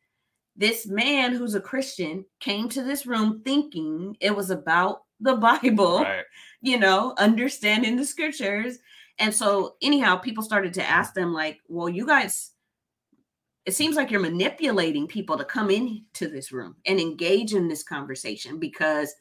this 0.56 0.86
man 0.86 1.32
who's 1.32 1.54
a 1.54 1.60
Christian 1.60 2.24
came 2.40 2.68
to 2.70 2.82
this 2.82 3.06
room 3.06 3.42
thinking 3.44 4.16
it 4.20 4.34
was 4.34 4.50
about 4.50 5.02
the 5.20 5.34
Bible, 5.36 6.00
right. 6.00 6.24
You 6.66 6.76
know, 6.76 7.14
understanding 7.16 7.94
the 7.94 8.04
scriptures. 8.04 8.78
And 9.20 9.32
so, 9.32 9.76
anyhow, 9.80 10.16
people 10.16 10.42
started 10.42 10.74
to 10.74 10.84
ask 10.84 11.14
them, 11.14 11.32
like, 11.32 11.60
well, 11.68 11.88
you 11.88 12.04
guys, 12.04 12.50
it 13.64 13.74
seems 13.74 13.94
like 13.94 14.10
you're 14.10 14.20
manipulating 14.20 15.06
people 15.06 15.38
to 15.38 15.44
come 15.44 15.70
into 15.70 16.26
this 16.28 16.50
room 16.50 16.74
and 16.84 16.98
engage 16.98 17.54
in 17.54 17.68
this 17.68 17.84
conversation 17.84 18.58
because 18.58 19.14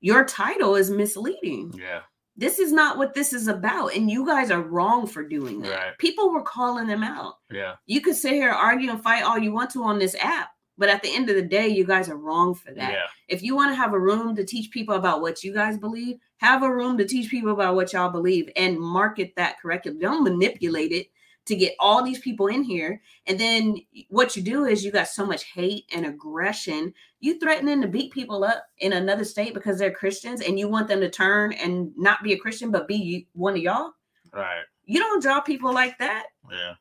your 0.00 0.24
title 0.24 0.76
is 0.76 0.88
misleading. 0.88 1.74
Yeah. 1.76 2.02
This 2.36 2.60
is 2.60 2.72
not 2.72 2.96
what 2.96 3.12
this 3.12 3.32
is 3.32 3.48
about. 3.48 3.94
And 3.94 4.08
you 4.08 4.24
guys 4.24 4.52
are 4.52 4.62
wrong 4.62 5.06
for 5.06 5.24
doing 5.24 5.60
that. 5.62 5.70
Right. 5.70 5.98
People 5.98 6.32
were 6.32 6.42
calling 6.42 6.86
them 6.86 7.02
out. 7.02 7.34
Yeah. 7.50 7.74
You 7.86 8.00
could 8.00 8.16
sit 8.16 8.32
here, 8.32 8.50
argue, 8.50 8.90
and 8.90 9.02
fight 9.02 9.24
all 9.24 9.38
you 9.38 9.52
want 9.52 9.70
to 9.70 9.82
on 9.82 9.98
this 9.98 10.14
app. 10.20 10.50
But 10.76 10.88
at 10.88 11.02
the 11.02 11.14
end 11.14 11.30
of 11.30 11.36
the 11.36 11.42
day, 11.42 11.68
you 11.68 11.84
guys 11.84 12.08
are 12.08 12.16
wrong 12.16 12.54
for 12.54 12.72
that. 12.72 12.92
Yeah. 12.92 13.06
If 13.28 13.42
you 13.42 13.54
want 13.54 13.70
to 13.70 13.76
have 13.76 13.92
a 13.92 14.00
room 14.00 14.34
to 14.36 14.44
teach 14.44 14.70
people 14.70 14.96
about 14.96 15.20
what 15.20 15.44
you 15.44 15.54
guys 15.54 15.78
believe, 15.78 16.18
have 16.38 16.62
a 16.62 16.74
room 16.74 16.98
to 16.98 17.06
teach 17.06 17.30
people 17.30 17.52
about 17.52 17.76
what 17.76 17.92
y'all 17.92 18.10
believe 18.10 18.50
and 18.56 18.78
market 18.78 19.34
that 19.36 19.60
correctly. 19.60 19.94
Don't 20.00 20.24
manipulate 20.24 20.92
it 20.92 21.08
to 21.46 21.54
get 21.54 21.74
all 21.78 22.02
these 22.02 22.18
people 22.20 22.46
in 22.46 22.62
here. 22.62 23.00
And 23.26 23.38
then 23.38 23.76
what 24.08 24.34
you 24.34 24.42
do 24.42 24.64
is 24.64 24.84
you 24.84 24.90
got 24.90 25.08
so 25.08 25.26
much 25.26 25.44
hate 25.44 25.84
and 25.94 26.06
aggression. 26.06 26.92
You 27.20 27.38
threatening 27.38 27.82
to 27.82 27.88
beat 27.88 28.12
people 28.12 28.44
up 28.44 28.64
in 28.78 28.94
another 28.94 29.24
state 29.24 29.54
because 29.54 29.78
they're 29.78 29.92
Christians 29.92 30.40
and 30.40 30.58
you 30.58 30.68
want 30.68 30.88
them 30.88 31.00
to 31.00 31.10
turn 31.10 31.52
and 31.52 31.92
not 31.96 32.22
be 32.22 32.32
a 32.32 32.38
Christian, 32.38 32.70
but 32.70 32.88
be 32.88 33.28
one 33.32 33.54
of 33.54 33.60
y'all. 33.60 33.92
Right. 34.32 34.64
You 34.84 34.98
don't 34.98 35.22
draw 35.22 35.40
people 35.40 35.72
like 35.72 35.98
that. 35.98 36.26
Yeah. 36.50 36.74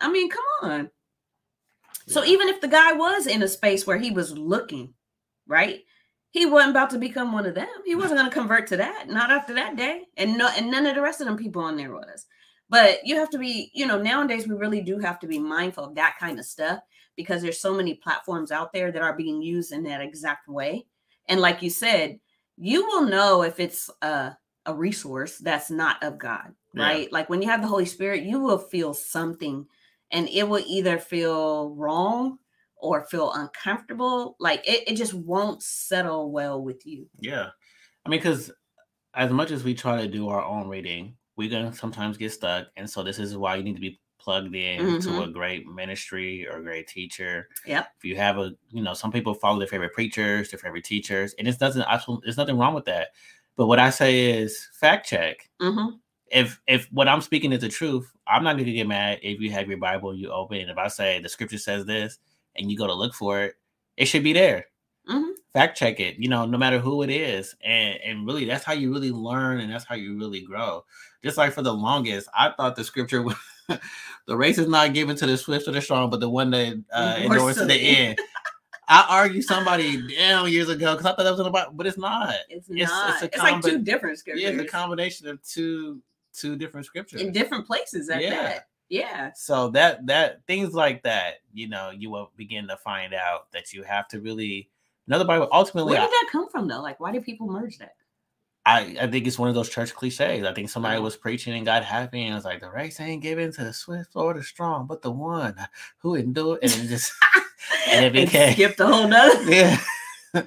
I 0.00 0.10
mean, 0.10 0.28
come 0.30 0.44
on. 0.62 0.90
So 2.08 2.24
even 2.24 2.48
if 2.48 2.60
the 2.60 2.68
guy 2.68 2.92
was 2.92 3.26
in 3.26 3.42
a 3.42 3.48
space 3.48 3.86
where 3.86 3.98
he 3.98 4.10
was 4.10 4.36
looking, 4.36 4.94
right? 5.46 5.80
He 6.30 6.46
wasn't 6.46 6.70
about 6.70 6.90
to 6.90 6.98
become 6.98 7.32
one 7.32 7.46
of 7.46 7.54
them. 7.54 7.68
He 7.84 7.94
mm. 7.94 7.98
wasn't 7.98 8.18
going 8.18 8.30
to 8.30 8.34
convert 8.34 8.66
to 8.68 8.76
that. 8.78 9.08
Not 9.08 9.30
after 9.30 9.54
that 9.54 9.76
day. 9.76 10.04
And 10.16 10.36
no, 10.36 10.48
and 10.56 10.70
none 10.70 10.86
of 10.86 10.94
the 10.94 11.02
rest 11.02 11.20
of 11.20 11.26
them 11.26 11.36
people 11.36 11.62
on 11.62 11.76
there 11.76 11.92
was. 11.92 12.26
But 12.70 12.98
you 13.04 13.16
have 13.16 13.30
to 13.30 13.38
be, 13.38 13.70
you 13.74 13.86
know, 13.86 14.00
nowadays 14.00 14.46
we 14.46 14.54
really 14.54 14.82
do 14.82 14.98
have 14.98 15.18
to 15.20 15.26
be 15.26 15.38
mindful 15.38 15.84
of 15.84 15.94
that 15.94 16.16
kind 16.20 16.38
of 16.38 16.44
stuff 16.44 16.80
because 17.16 17.42
there's 17.42 17.60
so 17.60 17.74
many 17.74 17.94
platforms 17.94 18.52
out 18.52 18.72
there 18.72 18.92
that 18.92 19.02
are 19.02 19.16
being 19.16 19.40
used 19.40 19.72
in 19.72 19.82
that 19.84 20.02
exact 20.02 20.48
way. 20.48 20.86
And 21.28 21.40
like 21.40 21.62
you 21.62 21.70
said, 21.70 22.20
you 22.56 22.86
will 22.86 23.02
know 23.02 23.42
if 23.42 23.58
it's 23.58 23.90
a, 24.02 24.36
a 24.66 24.74
resource 24.74 25.38
that's 25.38 25.70
not 25.70 26.02
of 26.02 26.18
God, 26.18 26.52
right? 26.74 27.04
Yeah. 27.04 27.08
Like 27.10 27.30
when 27.30 27.40
you 27.40 27.48
have 27.48 27.62
the 27.62 27.68
Holy 27.68 27.86
Spirit, 27.86 28.24
you 28.24 28.38
will 28.38 28.58
feel 28.58 28.92
something 28.92 29.66
and 30.10 30.28
it 30.28 30.48
will 30.48 30.62
either 30.66 30.98
feel 30.98 31.70
wrong 31.74 32.38
or 32.76 33.04
feel 33.06 33.32
uncomfortable. 33.32 34.36
Like 34.38 34.66
it, 34.68 34.84
it 34.88 34.96
just 34.96 35.14
won't 35.14 35.62
settle 35.62 36.30
well 36.30 36.62
with 36.62 36.86
you. 36.86 37.06
Yeah. 37.18 37.48
I 38.06 38.08
mean, 38.08 38.20
because 38.20 38.50
as 39.14 39.30
much 39.30 39.50
as 39.50 39.64
we 39.64 39.74
try 39.74 40.00
to 40.00 40.08
do 40.08 40.28
our 40.28 40.44
own 40.44 40.68
reading, 40.68 41.16
we're 41.36 41.50
going 41.50 41.70
to 41.70 41.76
sometimes 41.76 42.16
get 42.16 42.32
stuck. 42.32 42.68
And 42.76 42.88
so 42.88 43.02
this 43.02 43.18
is 43.18 43.36
why 43.36 43.56
you 43.56 43.62
need 43.62 43.74
to 43.74 43.80
be 43.80 44.00
plugged 44.18 44.54
in 44.54 44.80
mm-hmm. 44.80 44.98
to 44.98 45.22
a 45.22 45.28
great 45.28 45.66
ministry 45.66 46.46
or 46.48 46.58
a 46.58 46.62
great 46.62 46.88
teacher. 46.88 47.48
Yep. 47.66 47.88
If 47.98 48.04
you 48.04 48.16
have 48.16 48.38
a, 48.38 48.52
you 48.70 48.82
know, 48.82 48.94
some 48.94 49.12
people 49.12 49.34
follow 49.34 49.58
their 49.58 49.68
favorite 49.68 49.92
preachers, 49.92 50.50
their 50.50 50.58
favorite 50.58 50.84
teachers, 50.84 51.34
and 51.38 51.46
it's 51.46 51.60
nothing, 51.60 51.84
there's 52.22 52.36
nothing 52.36 52.58
wrong 52.58 52.74
with 52.74 52.84
that. 52.86 53.08
But 53.56 53.66
what 53.66 53.78
I 53.78 53.90
say 53.90 54.40
is 54.40 54.68
fact 54.72 55.08
check. 55.08 55.48
Mm-hmm 55.60 55.96
if 56.30 56.60
if 56.66 56.86
what 56.92 57.08
I'm 57.08 57.20
speaking 57.20 57.52
is 57.52 57.60
the 57.60 57.68
truth, 57.68 58.10
I'm 58.26 58.44
not 58.44 58.56
gonna 58.56 58.72
get 58.72 58.86
mad 58.86 59.20
if 59.22 59.40
you 59.40 59.50
have 59.50 59.68
your 59.68 59.78
Bible 59.78 60.14
you 60.14 60.30
open 60.30 60.58
and 60.58 60.70
if 60.70 60.78
I 60.78 60.88
say 60.88 61.20
the 61.20 61.28
scripture 61.28 61.58
says 61.58 61.84
this 61.84 62.18
and 62.56 62.70
you 62.70 62.76
go 62.76 62.86
to 62.86 62.94
look 62.94 63.14
for 63.14 63.42
it, 63.42 63.54
it 63.96 64.06
should 64.06 64.24
be 64.24 64.32
there. 64.32 64.66
Mm-hmm. 65.08 65.30
Fact 65.52 65.78
check 65.78 66.00
it, 66.00 66.16
you 66.18 66.28
know, 66.28 66.44
no 66.44 66.58
matter 66.58 66.78
who 66.78 67.02
it 67.02 67.10
is, 67.10 67.54
and 67.62 67.98
and 68.04 68.26
really 68.26 68.44
that's 68.44 68.64
how 68.64 68.74
you 68.74 68.92
really 68.92 69.10
learn 69.10 69.60
and 69.60 69.72
that's 69.72 69.84
how 69.84 69.94
you 69.94 70.18
really 70.18 70.42
grow. 70.42 70.84
Just 71.22 71.38
like 71.38 71.52
for 71.52 71.62
the 71.62 71.72
longest, 71.72 72.28
I 72.38 72.50
thought 72.50 72.76
the 72.76 72.84
scripture 72.84 73.22
was 73.22 73.36
the 74.26 74.36
race 74.36 74.58
is 74.58 74.68
not 74.68 74.92
given 74.92 75.16
to 75.16 75.26
the 75.26 75.36
swift 75.36 75.66
or 75.66 75.72
the 75.72 75.80
strong, 75.80 76.10
but 76.10 76.20
the 76.20 76.28
one 76.28 76.50
that 76.50 76.82
uh, 76.92 77.16
endures 77.18 77.56
to 77.56 77.64
the 77.64 77.74
end. 77.74 78.18
I 78.90 79.04
argued 79.08 79.44
somebody 79.44 80.16
down 80.16 80.50
years 80.50 80.70
ago 80.70 80.92
because 80.92 81.04
I 81.04 81.10
thought 81.10 81.24
that 81.24 81.30
was 81.30 81.40
in 81.40 81.44
the 81.44 81.50
Bible, 81.50 81.72
but 81.74 81.86
it's 81.86 81.98
not. 81.98 82.34
It's, 82.48 82.68
it's 82.70 82.90
not. 82.90 83.22
It's, 83.22 83.34
it's 83.34 83.42
like 83.42 83.60
two 83.60 83.78
different 83.78 84.18
scriptures. 84.18 84.42
Yeah, 84.42 84.50
it's 84.50 84.62
a 84.62 84.66
combination 84.66 85.28
of 85.28 85.42
two 85.42 86.00
two 86.40 86.56
different 86.56 86.86
scriptures 86.86 87.20
in 87.20 87.32
different 87.32 87.66
places. 87.66 88.08
At 88.08 88.22
yeah. 88.22 88.30
that. 88.30 88.68
Yeah. 88.88 89.32
So 89.34 89.68
that 89.70 90.06
that 90.06 90.44
things 90.46 90.74
like 90.74 91.02
that, 91.02 91.36
you 91.52 91.68
know, 91.68 91.90
you 91.90 92.10
will 92.10 92.30
begin 92.36 92.68
to 92.68 92.76
find 92.76 93.14
out 93.14 93.50
that 93.52 93.72
you 93.72 93.82
have 93.82 94.08
to 94.08 94.20
really 94.20 94.70
another 95.06 95.24
Bible. 95.24 95.48
Ultimately, 95.52 95.92
where 95.92 96.00
did 96.00 96.10
that 96.10 96.28
come 96.30 96.48
from 96.48 96.68
though? 96.68 96.80
Like, 96.80 97.00
why 97.00 97.12
did 97.12 97.24
people 97.24 97.46
merge 97.46 97.78
that? 97.78 97.94
I, 98.68 98.96
I 99.00 99.06
think 99.06 99.26
it's 99.26 99.38
one 99.38 99.48
of 99.48 99.54
those 99.54 99.70
church 99.70 99.94
cliches. 99.94 100.44
I 100.44 100.52
think 100.52 100.68
somebody 100.68 101.00
was 101.00 101.16
preaching 101.16 101.54
and 101.54 101.64
got 101.64 101.84
happy 101.84 102.24
and 102.24 102.34
was 102.34 102.44
like, 102.44 102.60
the 102.60 102.68
race 102.68 103.00
ain't 103.00 103.22
given 103.22 103.50
to 103.52 103.64
the 103.64 103.72
swift 103.72 104.10
or 104.14 104.34
the 104.34 104.42
strong, 104.42 104.86
but 104.86 105.00
the 105.00 105.10
one 105.10 105.56
who 105.96 106.16
endured 106.16 106.58
and 106.62 106.70
it 106.70 106.88
just 106.88 107.14
and 107.88 108.04
it 108.04 108.12
became 108.12 108.52
skipped 108.52 108.76
the 108.76 108.86
whole 108.86 109.08
nother. 109.08 109.42
Yeah. 109.50 109.80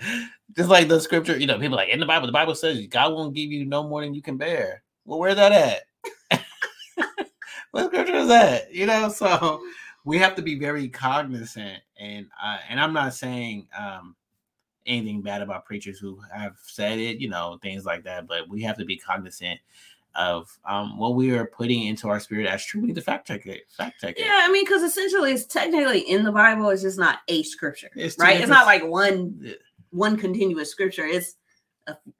just 0.56 0.70
like 0.70 0.88
the 0.88 1.00
scripture, 1.00 1.36
you 1.36 1.48
know, 1.48 1.58
people 1.58 1.78
like 1.78 1.90
in 1.90 2.00
the 2.00 2.06
Bible, 2.06 2.28
the 2.28 2.34
Bible 2.34 2.54
says 2.54 2.86
God 2.88 3.14
won't 3.14 3.34
give 3.34 3.52
you 3.52 3.66
no 3.66 3.88
more 3.88 4.02
than 4.02 4.14
you 4.14 4.22
can 4.22 4.38
bear. 4.38 4.84
Well, 5.06 5.20
where's 5.20 5.36
that 5.36 5.52
at? 5.52 6.44
what 7.72 7.88
scripture 7.88 8.16
is 8.16 8.28
that? 8.28 8.74
You 8.74 8.86
know, 8.86 9.10
so 9.10 9.62
we 10.06 10.18
have 10.18 10.36
to 10.36 10.42
be 10.42 10.58
very 10.58 10.88
cognizant 10.88 11.82
and 12.00 12.28
uh, 12.42 12.58
and 12.70 12.80
I'm 12.80 12.94
not 12.94 13.14
saying 13.14 13.68
um 13.78 14.16
anything 14.86 15.22
bad 15.22 15.42
about 15.42 15.66
preachers 15.66 16.00
who 16.00 16.20
have 16.34 16.58
said 16.64 17.00
it, 17.00 17.20
you 17.20 17.30
know, 17.30 17.60
things 17.62 17.86
like 17.86 18.04
that. 18.04 18.28
But 18.28 18.50
we 18.50 18.62
have 18.64 18.78
to 18.78 18.86
be 18.86 18.98
cognizant 18.98 19.60
of 20.16 20.58
um, 20.66 20.98
what 20.98 21.16
we 21.16 21.32
are 21.32 21.46
putting 21.46 21.84
into 21.84 22.10
our 22.10 22.20
spirit 22.20 22.48
as 22.48 22.66
true. 22.66 22.82
We 22.82 22.88
need 22.88 22.96
to 22.96 23.02
fact 23.02 23.28
check 23.28 23.46
it. 23.46 23.64
Fact 23.70 24.02
check 24.02 24.18
it. 24.18 24.26
Yeah, 24.26 24.42
I 24.42 24.52
mean, 24.52 24.66
because 24.66 24.84
essentially, 24.84 25.32
it's 25.32 25.46
technically 25.46 26.00
in 26.00 26.24
the 26.24 26.32
Bible. 26.32 26.70
It's 26.70 26.82
just 26.82 27.00
not 27.00 27.20
a 27.28 27.44
scripture, 27.44 27.90
it's 27.96 28.18
right? 28.18 28.40
It's 28.40 28.50
not 28.50 28.66
like 28.66 28.84
one 28.84 29.56
one 29.92 30.18
continuous 30.18 30.72
scripture. 30.72 31.06
It's 31.06 31.36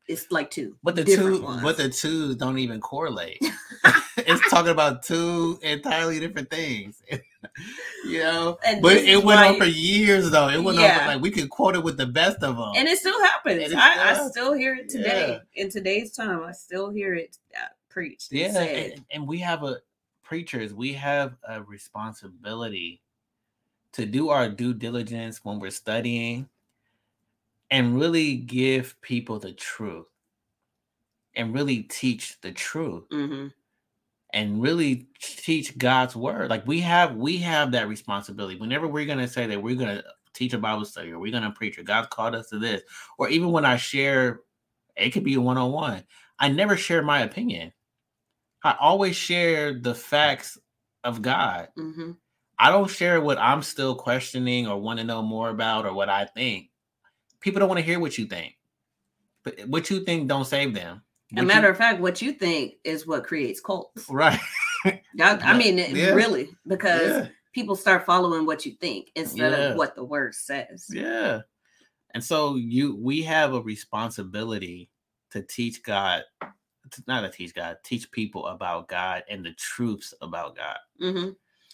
it's 0.08 0.32
like 0.32 0.52
two. 0.52 0.76
But 0.84 0.96
the 0.96 1.04
two, 1.04 1.42
ones. 1.42 1.62
but 1.62 1.78
the 1.78 1.90
two 1.90 2.36
don't 2.36 2.58
even 2.58 2.82
correlate. 2.82 3.42
it's 4.18 4.50
talking 4.50 4.72
about 4.72 5.04
two 5.04 5.60
entirely 5.62 6.20
different 6.20 6.50
things. 6.50 7.02
you 8.06 8.20
know, 8.20 8.58
and 8.66 8.82
but 8.82 8.98
it 8.98 9.24
went 9.24 9.40
on 9.40 9.58
for 9.58 9.66
years 9.66 10.30
though. 10.30 10.50
It 10.50 10.64
went 10.64 10.80
yeah. 10.80 10.94
on 10.94 11.00
for, 11.00 11.06
like 11.08 11.22
we 11.22 11.32
could 11.32 11.50
quote 11.50 11.76
it 11.76 11.84
with 11.84 11.98
the 11.98 12.06
best 12.06 12.44
of 12.44 12.58
them, 12.58 12.72
and 12.76 12.88
it 12.88 13.00
still 13.00 13.20
happens. 13.22 13.74
I, 13.74 14.12
I, 14.12 14.30
still 14.30 14.54
hear 14.54 14.76
it 14.76 14.90
today 14.90 15.42
yeah. 15.56 15.64
in 15.64 15.70
today's 15.72 16.14
time. 16.14 16.44
I 16.44 16.52
still 16.52 16.90
hear 16.90 17.16
it 17.16 17.38
uh, 17.56 17.68
preached. 17.90 18.32
Yeah, 18.32 18.60
and, 18.60 19.06
and 19.12 19.28
we 19.28 19.40
have 19.40 19.64
a 19.64 19.78
preachers. 20.24 20.74
We 20.74 20.94
have 20.94 21.36
a 21.48 21.62
responsibility 21.64 23.02
to 23.94 24.06
do 24.06 24.30
our 24.30 24.50
due 24.50 24.74
diligence 24.74 25.44
when 25.44 25.60
we're 25.60 25.72
studying 25.72 26.48
and 27.72 28.00
really 28.00 28.36
give 28.36 29.00
people 29.02 29.40
the 29.40 29.54
truth 29.54 30.06
and 31.36 31.54
really 31.54 31.84
teach 31.84 32.40
the 32.42 32.52
truth. 32.52 33.10
Mm-hmm 33.10 33.48
and 34.34 34.62
really 34.62 35.08
teach 35.20 35.78
God's 35.78 36.16
word. 36.16 36.50
Like 36.50 36.66
we 36.66 36.80
have 36.82 37.16
we 37.16 37.38
have 37.40 37.72
that 37.72 37.88
responsibility. 37.88 38.58
Whenever 38.60 38.88
we're 38.88 39.06
gonna 39.06 39.28
say 39.28 39.46
that 39.48 39.62
we're 39.62 39.76
gonna 39.76 40.04
teach 40.34 40.54
a 40.54 40.58
Bible 40.58 40.86
study 40.86 41.12
or 41.12 41.20
we're 41.20 41.32
gonna 41.32 41.52
preach 41.52 41.78
or 41.78 41.84
God's 41.84 42.08
called 42.08 42.36
us 42.36 42.50
to 42.50 42.60
this, 42.60 42.82
or 43.18 43.30
even 43.30 43.52
when 43.52 43.66
I 43.66 43.76
share, 43.76 44.42
it 44.96 45.12
could 45.12 45.24
be 45.24 45.36
a 45.36 45.42
one-on-one. 45.42 46.04
I 46.40 46.50
never 46.50 46.78
share 46.78 47.04
my 47.04 47.22
opinion. 47.22 47.74
I 48.64 48.76
always 48.80 49.16
share 49.16 49.74
the 49.74 49.96
facts 49.96 50.58
of 51.04 51.22
God. 51.22 51.70
Mm-hmm. 51.78 52.12
I 52.58 52.70
don't 52.70 52.90
share 52.90 53.20
what 53.22 53.40
I'm 53.40 53.64
still 53.64 53.96
questioning 53.96 54.68
or 54.68 54.80
want 54.80 55.00
to 55.00 55.06
know 55.06 55.22
more 55.22 55.50
about 55.50 55.86
or 55.86 55.94
what 55.94 56.10
I 56.10 56.26
think. 56.26 56.70
People 57.42 57.60
don't 57.60 57.70
want 57.70 57.80
to 57.80 57.86
hear 57.86 58.00
what 58.00 58.18
you 58.18 58.26
think. 58.26 58.56
But 59.44 59.60
what 59.68 59.90
you 59.90 60.04
think 60.04 60.28
don't 60.28 60.46
save 60.46 60.74
them. 60.74 61.02
A 61.38 61.44
matter 61.44 61.68
you, 61.68 61.72
of 61.72 61.78
fact, 61.78 62.02
what 62.02 62.22
you 62.22 62.34
think 62.34 62.76
is 62.84 63.08
what 63.08 63.24
creates 63.24 63.60
cults. 63.60 64.06
Right. 64.10 64.40
I 64.86 65.58
mean, 65.58 65.78
yeah. 65.78 66.10
really, 66.10 66.50
because 66.68 67.02
yeah. 67.02 67.28
people 67.54 67.76
start 67.76 68.06
following 68.06 68.46
what 68.46 68.66
you 68.66 68.74
think 68.74 69.12
instead 69.16 69.52
yeah. 69.52 69.70
of 69.70 69.78
what 69.78 69.96
the 69.96 70.04
word 70.04 70.36
says. 70.36 70.88
Yeah. 70.90 71.42
And 72.14 72.24
so 72.24 72.56
you 72.56 72.96
we 72.96 73.22
have 73.22 73.54
a 73.54 73.62
responsibility 73.62 74.90
to 75.32 75.42
teach 75.42 75.82
God, 75.84 76.24
to, 76.42 77.04
not 77.08 77.22
to 77.22 77.30
teach 77.30 77.54
God, 77.56 77.78
teach 77.84 78.12
people 78.12 78.48
about 78.48 78.90
God 78.90 79.24
and 79.30 79.46
the 79.46 79.54
truths 79.54 80.14
about 80.22 80.58
God. 80.58 80.78
Mm-hmm. 81.02 81.30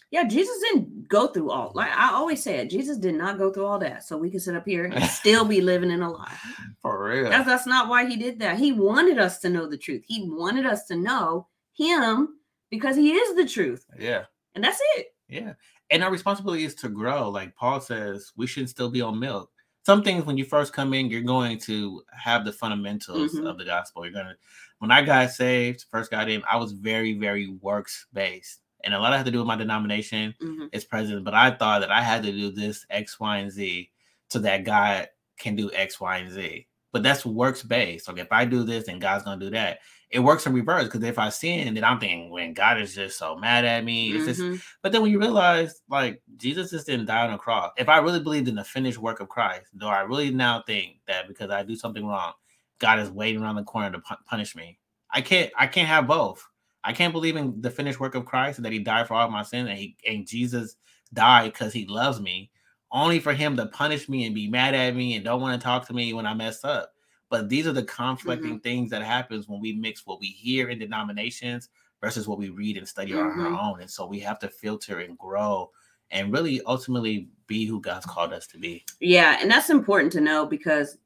Yeah, 0.09 0.23
Jesus 0.23 0.57
didn't 0.61 1.09
go 1.09 1.27
through 1.27 1.51
all. 1.51 1.71
Like 1.75 1.91
I 1.91 2.13
always 2.13 2.41
said, 2.41 2.69
Jesus 2.69 2.97
did 2.97 3.15
not 3.15 3.37
go 3.37 3.51
through 3.51 3.65
all 3.65 3.79
that, 3.79 4.03
so 4.03 4.17
we 4.17 4.29
can 4.29 4.39
sit 4.39 4.55
up 4.55 4.65
here 4.65 4.85
and 4.85 5.03
still 5.09 5.43
be 5.43 5.59
living 5.59 5.91
in 5.91 6.01
a 6.01 6.09
lie. 6.09 6.37
For 6.81 7.03
real, 7.03 7.29
that's, 7.29 7.45
that's 7.45 7.67
not 7.67 7.89
why 7.89 8.05
he 8.05 8.15
did 8.15 8.39
that. 8.39 8.57
He 8.57 8.71
wanted 8.71 9.19
us 9.19 9.39
to 9.39 9.49
know 9.49 9.67
the 9.67 9.77
truth. 9.77 10.03
He 10.07 10.29
wanted 10.29 10.65
us 10.65 10.85
to 10.85 10.95
know 10.95 11.47
Him 11.73 12.39
because 12.69 12.95
He 12.95 13.11
is 13.11 13.35
the 13.35 13.45
truth. 13.45 13.85
Yeah, 13.99 14.23
and 14.55 14.63
that's 14.63 14.79
it. 14.95 15.07
Yeah, 15.27 15.53
and 15.89 16.03
our 16.03 16.11
responsibility 16.11 16.63
is 16.63 16.75
to 16.75 16.89
grow. 16.89 17.29
Like 17.29 17.55
Paul 17.55 17.81
says, 17.81 18.31
we 18.37 18.47
shouldn't 18.47 18.69
still 18.69 18.89
be 18.89 19.01
on 19.01 19.19
milk. 19.19 19.51
Some 19.85 20.03
things 20.03 20.25
when 20.25 20.37
you 20.37 20.45
first 20.45 20.73
come 20.73 20.93
in, 20.93 21.09
you're 21.09 21.21
going 21.21 21.59
to 21.61 22.01
have 22.11 22.45
the 22.45 22.53
fundamentals 22.53 23.33
mm-hmm. 23.33 23.47
of 23.47 23.57
the 23.57 23.65
gospel. 23.65 24.05
You're 24.05 24.13
gonna. 24.13 24.35
When 24.79 24.91
I 24.91 25.01
got 25.01 25.31
saved, 25.31 25.85
first 25.91 26.11
got 26.11 26.29
in, 26.29 26.43
I 26.49 26.55
was 26.55 26.71
very, 26.71 27.13
very 27.13 27.47
works 27.61 28.05
based 28.13 28.61
and 28.83 28.93
a 28.93 28.99
lot 28.99 29.13
of 29.13 29.17
had 29.17 29.25
to 29.25 29.31
do 29.31 29.39
with 29.39 29.47
my 29.47 29.55
denomination 29.55 30.33
mm-hmm. 30.41 30.65
as 30.73 30.85
president. 30.85 31.25
But 31.25 31.33
I 31.33 31.51
thought 31.51 31.81
that 31.81 31.91
I 31.91 32.01
had 32.01 32.23
to 32.23 32.31
do 32.31 32.51
this 32.51 32.85
X, 32.89 33.19
Y, 33.19 33.37
and 33.37 33.51
Z 33.51 33.89
so 34.29 34.39
that 34.39 34.63
God 34.63 35.07
can 35.37 35.55
do 35.55 35.71
X, 35.73 35.99
Y, 35.99 36.17
and 36.17 36.31
Z. 36.31 36.67
But 36.91 37.03
that's 37.03 37.25
works 37.25 37.63
based. 37.63 38.09
Okay, 38.09 38.21
if 38.21 38.31
I 38.31 38.45
do 38.45 38.63
this, 38.63 38.85
then 38.85 38.99
God's 38.99 39.23
gonna 39.23 39.39
do 39.39 39.49
that. 39.51 39.79
It 40.09 40.19
works 40.19 40.45
in 40.45 40.53
reverse 40.53 40.85
because 40.85 41.03
if 41.03 41.19
I 41.19 41.29
sin, 41.29 41.73
then 41.73 41.83
I'm 41.83 41.99
thinking 41.99 42.29
when 42.29 42.53
God 42.53 42.79
is 42.79 42.95
just 42.95 43.19
so 43.19 43.35
mad 43.35 43.65
at 43.65 43.83
me. 43.83 44.11
It's 44.11 44.39
mm-hmm. 44.39 44.53
just, 44.53 44.65
but 44.81 44.93
then 44.93 45.01
when 45.01 45.11
you 45.11 45.19
realize 45.19 45.81
like 45.89 46.21
Jesus 46.37 46.71
just 46.71 46.85
didn't 46.85 47.07
die 47.07 47.27
on 47.27 47.33
a 47.33 47.37
cross. 47.37 47.73
If 47.77 47.89
I 47.89 47.97
really 47.97 48.21
believed 48.21 48.47
in 48.47 48.55
the 48.55 48.63
finished 48.63 48.99
work 48.99 49.19
of 49.19 49.27
Christ, 49.27 49.65
do 49.77 49.85
I 49.85 50.01
really 50.01 50.31
now 50.31 50.63
think 50.65 50.99
that 51.07 51.27
because 51.27 51.49
I 51.49 51.63
do 51.63 51.75
something 51.75 52.05
wrong, 52.05 52.31
God 52.79 52.99
is 52.99 53.11
waiting 53.11 53.41
around 53.41 53.55
the 53.57 53.63
corner 53.63 53.91
to 53.91 53.99
pu- 53.99 54.23
punish 54.25 54.55
me? 54.55 54.79
I 55.11 55.21
can't. 55.21 55.51
I 55.57 55.67
can't 55.67 55.87
have 55.87 56.07
both. 56.07 56.47
I 56.87 56.93
can't 56.93 57.11
believe 57.11 57.35
in 57.35 57.59
the 57.59 57.69
finished 57.69 57.99
work 57.99 58.15
of 58.15 58.25
Christ 58.25 58.59
and 58.59 58.65
that 58.65 58.71
He 58.71 58.79
died 58.79 59.07
for 59.07 59.15
all 59.15 59.25
of 59.25 59.31
my 59.31 59.43
sins 59.43 59.67
and 59.67 59.77
He 59.77 59.97
and 60.07 60.25
Jesus 60.25 60.77
died 61.13 61.51
because 61.51 61.73
He 61.73 61.85
loves 61.85 62.21
me, 62.21 62.49
only 62.93 63.19
for 63.19 63.33
Him 63.33 63.57
to 63.57 63.65
punish 63.65 64.07
me 64.07 64.25
and 64.25 64.33
be 64.33 64.47
mad 64.47 64.73
at 64.73 64.95
me 64.95 65.15
and 65.15 65.25
don't 65.25 65.41
want 65.41 65.59
to 65.59 65.63
talk 65.63 65.85
to 65.87 65.93
me 65.93 66.13
when 66.13 66.25
I 66.25 66.33
mess 66.33 66.63
up. 66.63 66.93
But 67.29 67.49
these 67.49 67.67
are 67.67 67.73
the 67.73 67.83
conflicting 67.83 68.51
mm-hmm. 68.51 68.59
things 68.59 68.89
that 68.91 69.03
happens 69.03 69.49
when 69.49 69.59
we 69.59 69.73
mix 69.73 70.05
what 70.05 70.21
we 70.21 70.27
hear 70.27 70.69
in 70.69 70.79
denominations 70.79 71.67
versus 71.99 72.25
what 72.25 72.39
we 72.39 72.47
read 72.47 72.77
and 72.77 72.87
study 72.87 73.11
mm-hmm. 73.11 73.37
on 73.41 73.53
our 73.53 73.61
own. 73.61 73.81
And 73.81 73.91
so 73.91 74.05
we 74.05 74.21
have 74.21 74.39
to 74.39 74.47
filter 74.47 74.99
and 74.99 75.17
grow 75.17 75.69
and 76.11 76.31
really 76.31 76.61
ultimately 76.65 77.27
be 77.47 77.65
who 77.65 77.81
God's 77.81 78.05
called 78.05 78.31
us 78.31 78.47
to 78.47 78.57
be. 78.57 78.85
Yeah, 79.01 79.39
and 79.41 79.51
that's 79.51 79.69
important 79.69 80.13
to 80.13 80.21
know 80.21 80.45
because 80.45 80.97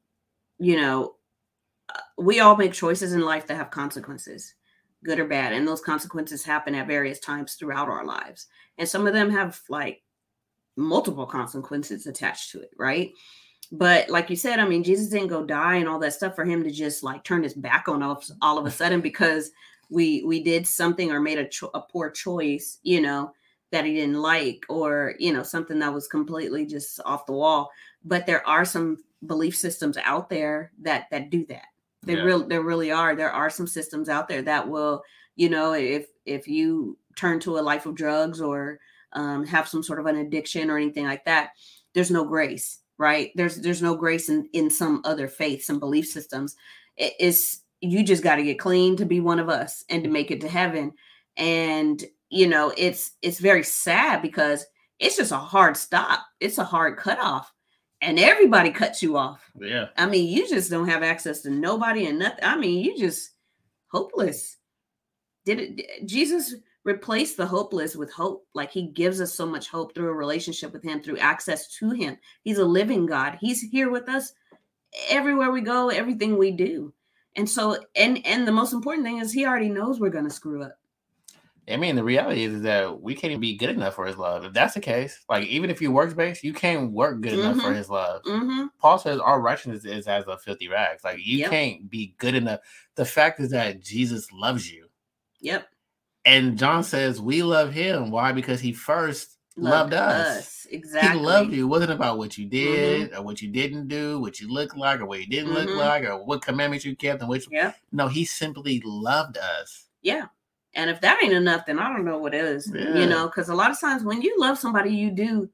you 0.60 0.76
know 0.76 1.16
uh, 1.92 1.98
we 2.18 2.38
all 2.38 2.54
make 2.54 2.72
choices 2.72 3.14
in 3.14 3.22
life 3.22 3.48
that 3.48 3.56
have 3.56 3.72
consequences 3.72 4.54
good 5.04 5.18
or 5.18 5.26
bad. 5.26 5.52
And 5.52 5.66
those 5.66 5.80
consequences 5.80 6.44
happen 6.44 6.74
at 6.74 6.86
various 6.86 7.18
times 7.18 7.54
throughout 7.54 7.88
our 7.88 8.04
lives. 8.04 8.46
And 8.78 8.88
some 8.88 9.06
of 9.06 9.12
them 9.12 9.30
have 9.30 9.60
like 9.68 10.02
multiple 10.76 11.26
consequences 11.26 12.06
attached 12.06 12.50
to 12.52 12.60
it, 12.60 12.70
right? 12.78 13.12
But 13.70 14.10
like 14.10 14.28
you 14.28 14.36
said, 14.36 14.58
I 14.58 14.66
mean, 14.68 14.84
Jesus 14.84 15.08
didn't 15.08 15.28
go 15.28 15.44
die 15.44 15.76
and 15.76 15.88
all 15.88 15.98
that 16.00 16.12
stuff 16.12 16.34
for 16.34 16.44
him 16.44 16.62
to 16.62 16.70
just 16.70 17.02
like 17.02 17.24
turn 17.24 17.42
his 17.42 17.54
back 17.54 17.88
on 17.88 18.02
us 18.02 18.30
all 18.42 18.58
of 18.58 18.66
a 18.66 18.70
sudden 18.70 19.00
because 19.02 19.50
we 19.90 20.22
we 20.24 20.42
did 20.42 20.66
something 20.66 21.10
or 21.10 21.20
made 21.20 21.38
a, 21.38 21.48
cho- 21.48 21.70
a 21.74 21.80
poor 21.80 22.10
choice, 22.10 22.78
you 22.82 23.00
know, 23.00 23.32
that 23.70 23.84
he 23.84 23.94
didn't 23.94 24.20
like 24.20 24.64
or 24.68 25.14
you 25.18 25.32
know 25.32 25.42
something 25.42 25.78
that 25.78 25.92
was 25.92 26.06
completely 26.08 26.66
just 26.66 27.00
off 27.04 27.26
the 27.26 27.32
wall. 27.32 27.70
But 28.04 28.26
there 28.26 28.46
are 28.46 28.64
some 28.64 28.98
belief 29.26 29.56
systems 29.56 29.96
out 29.98 30.28
there 30.28 30.72
that 30.80 31.06
that 31.10 31.30
do 31.30 31.44
that 31.46 31.66
they 32.02 32.16
yeah. 32.16 32.22
really 32.22 32.46
there 32.46 32.62
really 32.62 32.90
are. 32.90 33.14
There 33.14 33.30
are 33.30 33.50
some 33.50 33.66
systems 33.66 34.08
out 34.08 34.28
there 34.28 34.42
that 34.42 34.68
will, 34.68 35.02
you 35.36 35.48
know, 35.48 35.72
if 35.72 36.06
if 36.26 36.48
you 36.48 36.98
turn 37.16 37.40
to 37.40 37.58
a 37.58 37.60
life 37.60 37.86
of 37.86 37.94
drugs 37.94 38.40
or 38.40 38.78
um, 39.12 39.44
have 39.46 39.68
some 39.68 39.82
sort 39.82 40.00
of 40.00 40.06
an 40.06 40.16
addiction 40.16 40.70
or 40.70 40.78
anything 40.78 41.04
like 41.04 41.24
that, 41.24 41.50
there's 41.94 42.10
no 42.10 42.24
grace, 42.24 42.80
right? 42.98 43.30
There's 43.34 43.56
there's 43.56 43.82
no 43.82 43.94
grace 43.94 44.28
in 44.28 44.48
in 44.52 44.70
some 44.70 45.02
other 45.04 45.28
faiths 45.28 45.68
and 45.68 45.80
belief 45.80 46.06
systems. 46.06 46.56
It, 46.96 47.14
it's 47.20 47.60
you 47.80 48.04
just 48.04 48.22
got 48.22 48.36
to 48.36 48.44
get 48.44 48.58
clean 48.58 48.96
to 48.96 49.04
be 49.04 49.20
one 49.20 49.38
of 49.38 49.48
us 49.48 49.84
and 49.90 50.04
to 50.04 50.10
make 50.10 50.30
it 50.30 50.40
to 50.40 50.48
heaven. 50.48 50.92
And 51.36 52.02
you 52.30 52.46
know, 52.46 52.72
it's 52.76 53.12
it's 53.22 53.38
very 53.38 53.64
sad 53.64 54.22
because 54.22 54.64
it's 54.98 55.16
just 55.16 55.32
a 55.32 55.36
hard 55.36 55.76
stop. 55.76 56.20
It's 56.40 56.58
a 56.58 56.64
hard 56.64 56.96
cutoff. 56.96 57.52
And 58.02 58.18
everybody 58.18 58.70
cuts 58.70 59.02
you 59.02 59.16
off. 59.16 59.48
Yeah. 59.58 59.86
I 59.96 60.06
mean, 60.06 60.28
you 60.28 60.48
just 60.48 60.70
don't 60.70 60.88
have 60.88 61.04
access 61.04 61.40
to 61.42 61.50
nobody 61.50 62.06
and 62.06 62.18
nothing. 62.18 62.42
I 62.42 62.56
mean, 62.56 62.84
you 62.84 62.98
just 62.98 63.30
hopeless. 63.86 64.56
Did 65.44 65.60
it 65.60 66.06
Jesus 66.06 66.56
replace 66.84 67.34
the 67.34 67.46
hopeless 67.46 67.94
with 67.94 68.12
hope? 68.12 68.44
Like 68.54 68.72
he 68.72 68.88
gives 68.88 69.20
us 69.20 69.32
so 69.32 69.46
much 69.46 69.68
hope 69.68 69.94
through 69.94 70.08
a 70.08 70.14
relationship 70.14 70.72
with 70.72 70.82
him, 70.82 71.00
through 71.00 71.18
access 71.18 71.68
to 71.76 71.90
him. 71.90 72.18
He's 72.42 72.58
a 72.58 72.64
living 72.64 73.06
God. 73.06 73.38
He's 73.40 73.62
here 73.62 73.90
with 73.90 74.08
us 74.08 74.32
everywhere 75.08 75.52
we 75.52 75.60
go, 75.60 75.88
everything 75.88 76.36
we 76.36 76.50
do. 76.50 76.92
And 77.36 77.48
so 77.48 77.78
and 77.94 78.24
and 78.26 78.46
the 78.46 78.52
most 78.52 78.72
important 78.72 79.06
thing 79.06 79.18
is 79.18 79.32
he 79.32 79.46
already 79.46 79.68
knows 79.68 80.00
we're 80.00 80.10
going 80.10 80.24
to 80.24 80.30
screw 80.30 80.64
up. 80.64 80.76
I 81.68 81.76
mean, 81.76 81.94
the 81.94 82.02
reality 82.02 82.42
is 82.42 82.62
that 82.62 83.00
we 83.00 83.14
can't 83.14 83.30
even 83.30 83.40
be 83.40 83.56
good 83.56 83.70
enough 83.70 83.94
for 83.94 84.04
his 84.04 84.16
love. 84.16 84.44
If 84.44 84.52
that's 84.52 84.74
the 84.74 84.80
case, 84.80 85.20
like 85.28 85.46
even 85.46 85.70
if 85.70 85.80
you 85.80 85.92
work 85.92 86.14
based, 86.16 86.42
you 86.42 86.52
can't 86.52 86.90
work 86.90 87.20
good 87.20 87.32
mm-hmm. 87.32 87.40
enough 87.40 87.56
for 87.56 87.68
mm-hmm. 87.68 87.76
his 87.76 87.88
love. 87.88 88.22
Mm-hmm. 88.24 88.66
Paul 88.80 88.98
says 88.98 89.20
our 89.20 89.40
righteousness 89.40 89.84
is 89.84 90.08
as 90.08 90.26
a 90.26 90.36
filthy 90.38 90.68
rags. 90.68 91.04
Like 91.04 91.18
you 91.18 91.38
yep. 91.38 91.50
can't 91.50 91.88
be 91.88 92.14
good 92.18 92.34
enough. 92.34 92.60
The 92.96 93.04
fact 93.04 93.38
is 93.38 93.50
that 93.50 93.80
Jesus 93.80 94.32
loves 94.32 94.70
you. 94.70 94.88
Yep. 95.40 95.68
And 96.24 96.58
John 96.58 96.82
says 96.82 97.20
we 97.20 97.44
love 97.44 97.72
him. 97.72 98.10
Why? 98.10 98.32
Because 98.32 98.60
he 98.60 98.72
first 98.72 99.38
loved, 99.56 99.92
loved 99.92 99.94
us. 99.94 100.38
us. 100.38 100.66
Exactly. 100.70 101.20
He 101.20 101.24
loved 101.24 101.52
you. 101.52 101.64
It 101.64 101.68
wasn't 101.68 101.92
about 101.92 102.18
what 102.18 102.36
you 102.36 102.46
did 102.46 103.10
mm-hmm. 103.10 103.20
or 103.20 103.22
what 103.22 103.40
you 103.40 103.48
didn't 103.48 103.86
do, 103.86 104.18
what 104.18 104.40
you 104.40 104.52
look 104.52 104.74
like 104.76 105.00
or 105.00 105.06
what 105.06 105.20
you 105.20 105.26
didn't 105.26 105.52
look 105.52 105.68
mm-hmm. 105.68 105.78
like, 105.78 106.04
or 106.04 106.24
what 106.24 106.42
commandments 106.42 106.84
you 106.84 106.96
kept 106.96 107.20
and 107.20 107.28
which. 107.28 107.46
Yeah. 107.52 107.72
No, 107.92 108.08
he 108.08 108.24
simply 108.24 108.82
loved 108.84 109.38
us. 109.38 109.86
Yeah. 110.02 110.26
And 110.74 110.88
if 110.88 111.00
that 111.02 111.22
ain't 111.22 111.34
enough, 111.34 111.66
then 111.66 111.78
I 111.78 111.88
don't 111.88 112.04
know 112.04 112.18
what 112.18 112.34
is. 112.34 112.70
Yeah. 112.74 112.94
You 112.94 113.06
know, 113.06 113.26
because 113.26 113.48
a 113.48 113.54
lot 113.54 113.70
of 113.70 113.80
times 113.80 114.04
when 114.04 114.22
you 114.22 114.34
love 114.38 114.58
somebody, 114.58 114.90
you 114.90 115.10
do 115.10 115.48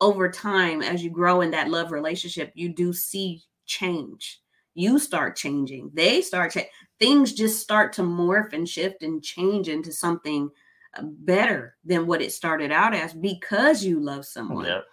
over 0.00 0.30
time 0.30 0.82
as 0.82 1.02
you 1.02 1.10
grow 1.10 1.40
in 1.40 1.50
that 1.50 1.68
love 1.68 1.92
relationship, 1.92 2.52
you 2.54 2.72
do 2.72 2.92
see 2.92 3.42
change. 3.66 4.40
You 4.74 4.98
start 4.98 5.36
changing. 5.36 5.90
They 5.92 6.22
start 6.22 6.52
changing. 6.52 6.70
Things 6.98 7.32
just 7.32 7.60
start 7.60 7.92
to 7.94 8.02
morph 8.02 8.52
and 8.52 8.68
shift 8.68 9.02
and 9.02 9.22
change 9.22 9.68
into 9.68 9.92
something 9.92 10.48
uh, 10.96 11.02
better 11.02 11.76
than 11.84 12.06
what 12.06 12.22
it 12.22 12.32
started 12.32 12.70
out 12.70 12.94
as 12.94 13.12
because 13.12 13.84
you 13.84 14.00
love 14.00 14.24
someone. 14.24 14.66
Yep. 14.66 14.84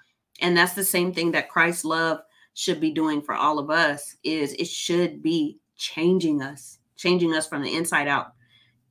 And 0.42 0.58
that's 0.58 0.74
the 0.74 0.84
same 0.84 1.14
thing 1.14 1.32
that 1.32 1.50
Christ's 1.50 1.86
love 1.86 2.20
should 2.54 2.80
be 2.80 2.92
doing 2.92 3.22
for 3.22 3.36
all 3.36 3.60
of 3.60 3.70
us 3.70 4.16
is 4.24 4.54
it 4.54 4.68
should 4.68 5.22
be 5.22 5.60
changing 5.76 6.42
us, 6.42 6.80
changing 6.96 7.34
us 7.34 7.48
from 7.48 7.62
the 7.62 7.76
inside 7.76 8.08
out 8.08 8.34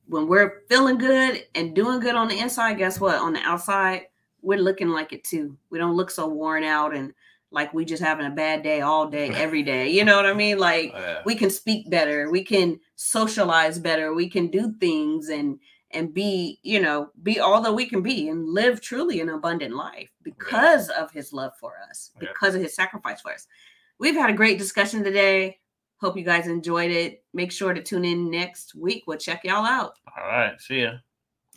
when 0.07 0.27
we're 0.27 0.63
feeling 0.69 0.97
good 0.97 1.45
and 1.55 1.75
doing 1.75 1.99
good 1.99 2.15
on 2.15 2.27
the 2.27 2.39
inside, 2.39 2.77
guess 2.77 2.99
what? 2.99 3.15
On 3.15 3.33
the 3.33 3.39
outside, 3.41 4.07
we're 4.41 4.59
looking 4.59 4.89
like 4.89 5.13
it 5.13 5.23
too. 5.23 5.57
We 5.69 5.77
don't 5.77 5.95
look 5.95 6.09
so 6.09 6.27
worn 6.27 6.63
out 6.63 6.95
and 6.95 7.13
like 7.51 7.73
we 7.73 7.85
just 7.85 8.03
having 8.03 8.25
a 8.25 8.31
bad 8.31 8.63
day 8.63 8.81
all 8.81 9.09
day, 9.09 9.29
every 9.35 9.63
day. 9.63 9.89
You 9.89 10.05
know 10.05 10.15
what 10.15 10.25
I 10.25 10.33
mean? 10.33 10.57
Like 10.57 10.91
oh, 10.93 10.99
yeah. 10.99 11.21
we 11.25 11.35
can 11.35 11.49
speak 11.49 11.89
better, 11.89 12.29
we 12.29 12.43
can 12.43 12.79
socialize 12.95 13.79
better, 13.79 14.13
we 14.13 14.29
can 14.29 14.47
do 14.47 14.73
things 14.79 15.29
and 15.29 15.59
and 15.91 16.13
be, 16.13 16.59
you 16.63 16.81
know, 16.81 17.09
be 17.23 17.39
all 17.39 17.61
that 17.61 17.71
we 17.71 17.85
can 17.85 18.01
be 18.01 18.27
and 18.27 18.49
live 18.49 18.81
truly 18.81 19.21
an 19.21 19.29
abundant 19.29 19.73
life 19.73 20.09
because 20.21 20.89
yeah. 20.89 21.01
of 21.01 21.11
his 21.11 21.31
love 21.31 21.53
for 21.57 21.75
us, 21.89 22.11
oh, 22.15 22.19
because 22.19 22.53
yeah. 22.53 22.57
of 22.57 22.63
his 22.63 22.75
sacrifice 22.75 23.21
for 23.21 23.31
us. 23.31 23.47
We've 23.97 24.15
had 24.15 24.29
a 24.29 24.33
great 24.33 24.57
discussion 24.57 25.03
today. 25.03 25.59
Hope 25.99 26.15
you 26.15 26.23
guys 26.23 26.47
enjoyed 26.47 26.91
it. 26.91 27.23
Make 27.33 27.51
sure 27.51 27.73
to 27.73 27.81
tune 27.81 28.05
in 28.05 28.29
next 28.29 28.75
week. 28.75 29.03
We'll 29.07 29.17
check 29.17 29.43
y'all 29.43 29.65
out. 29.65 29.93
All 30.15 30.27
right. 30.27 30.59
See 30.61 30.81
ya. 30.83 30.93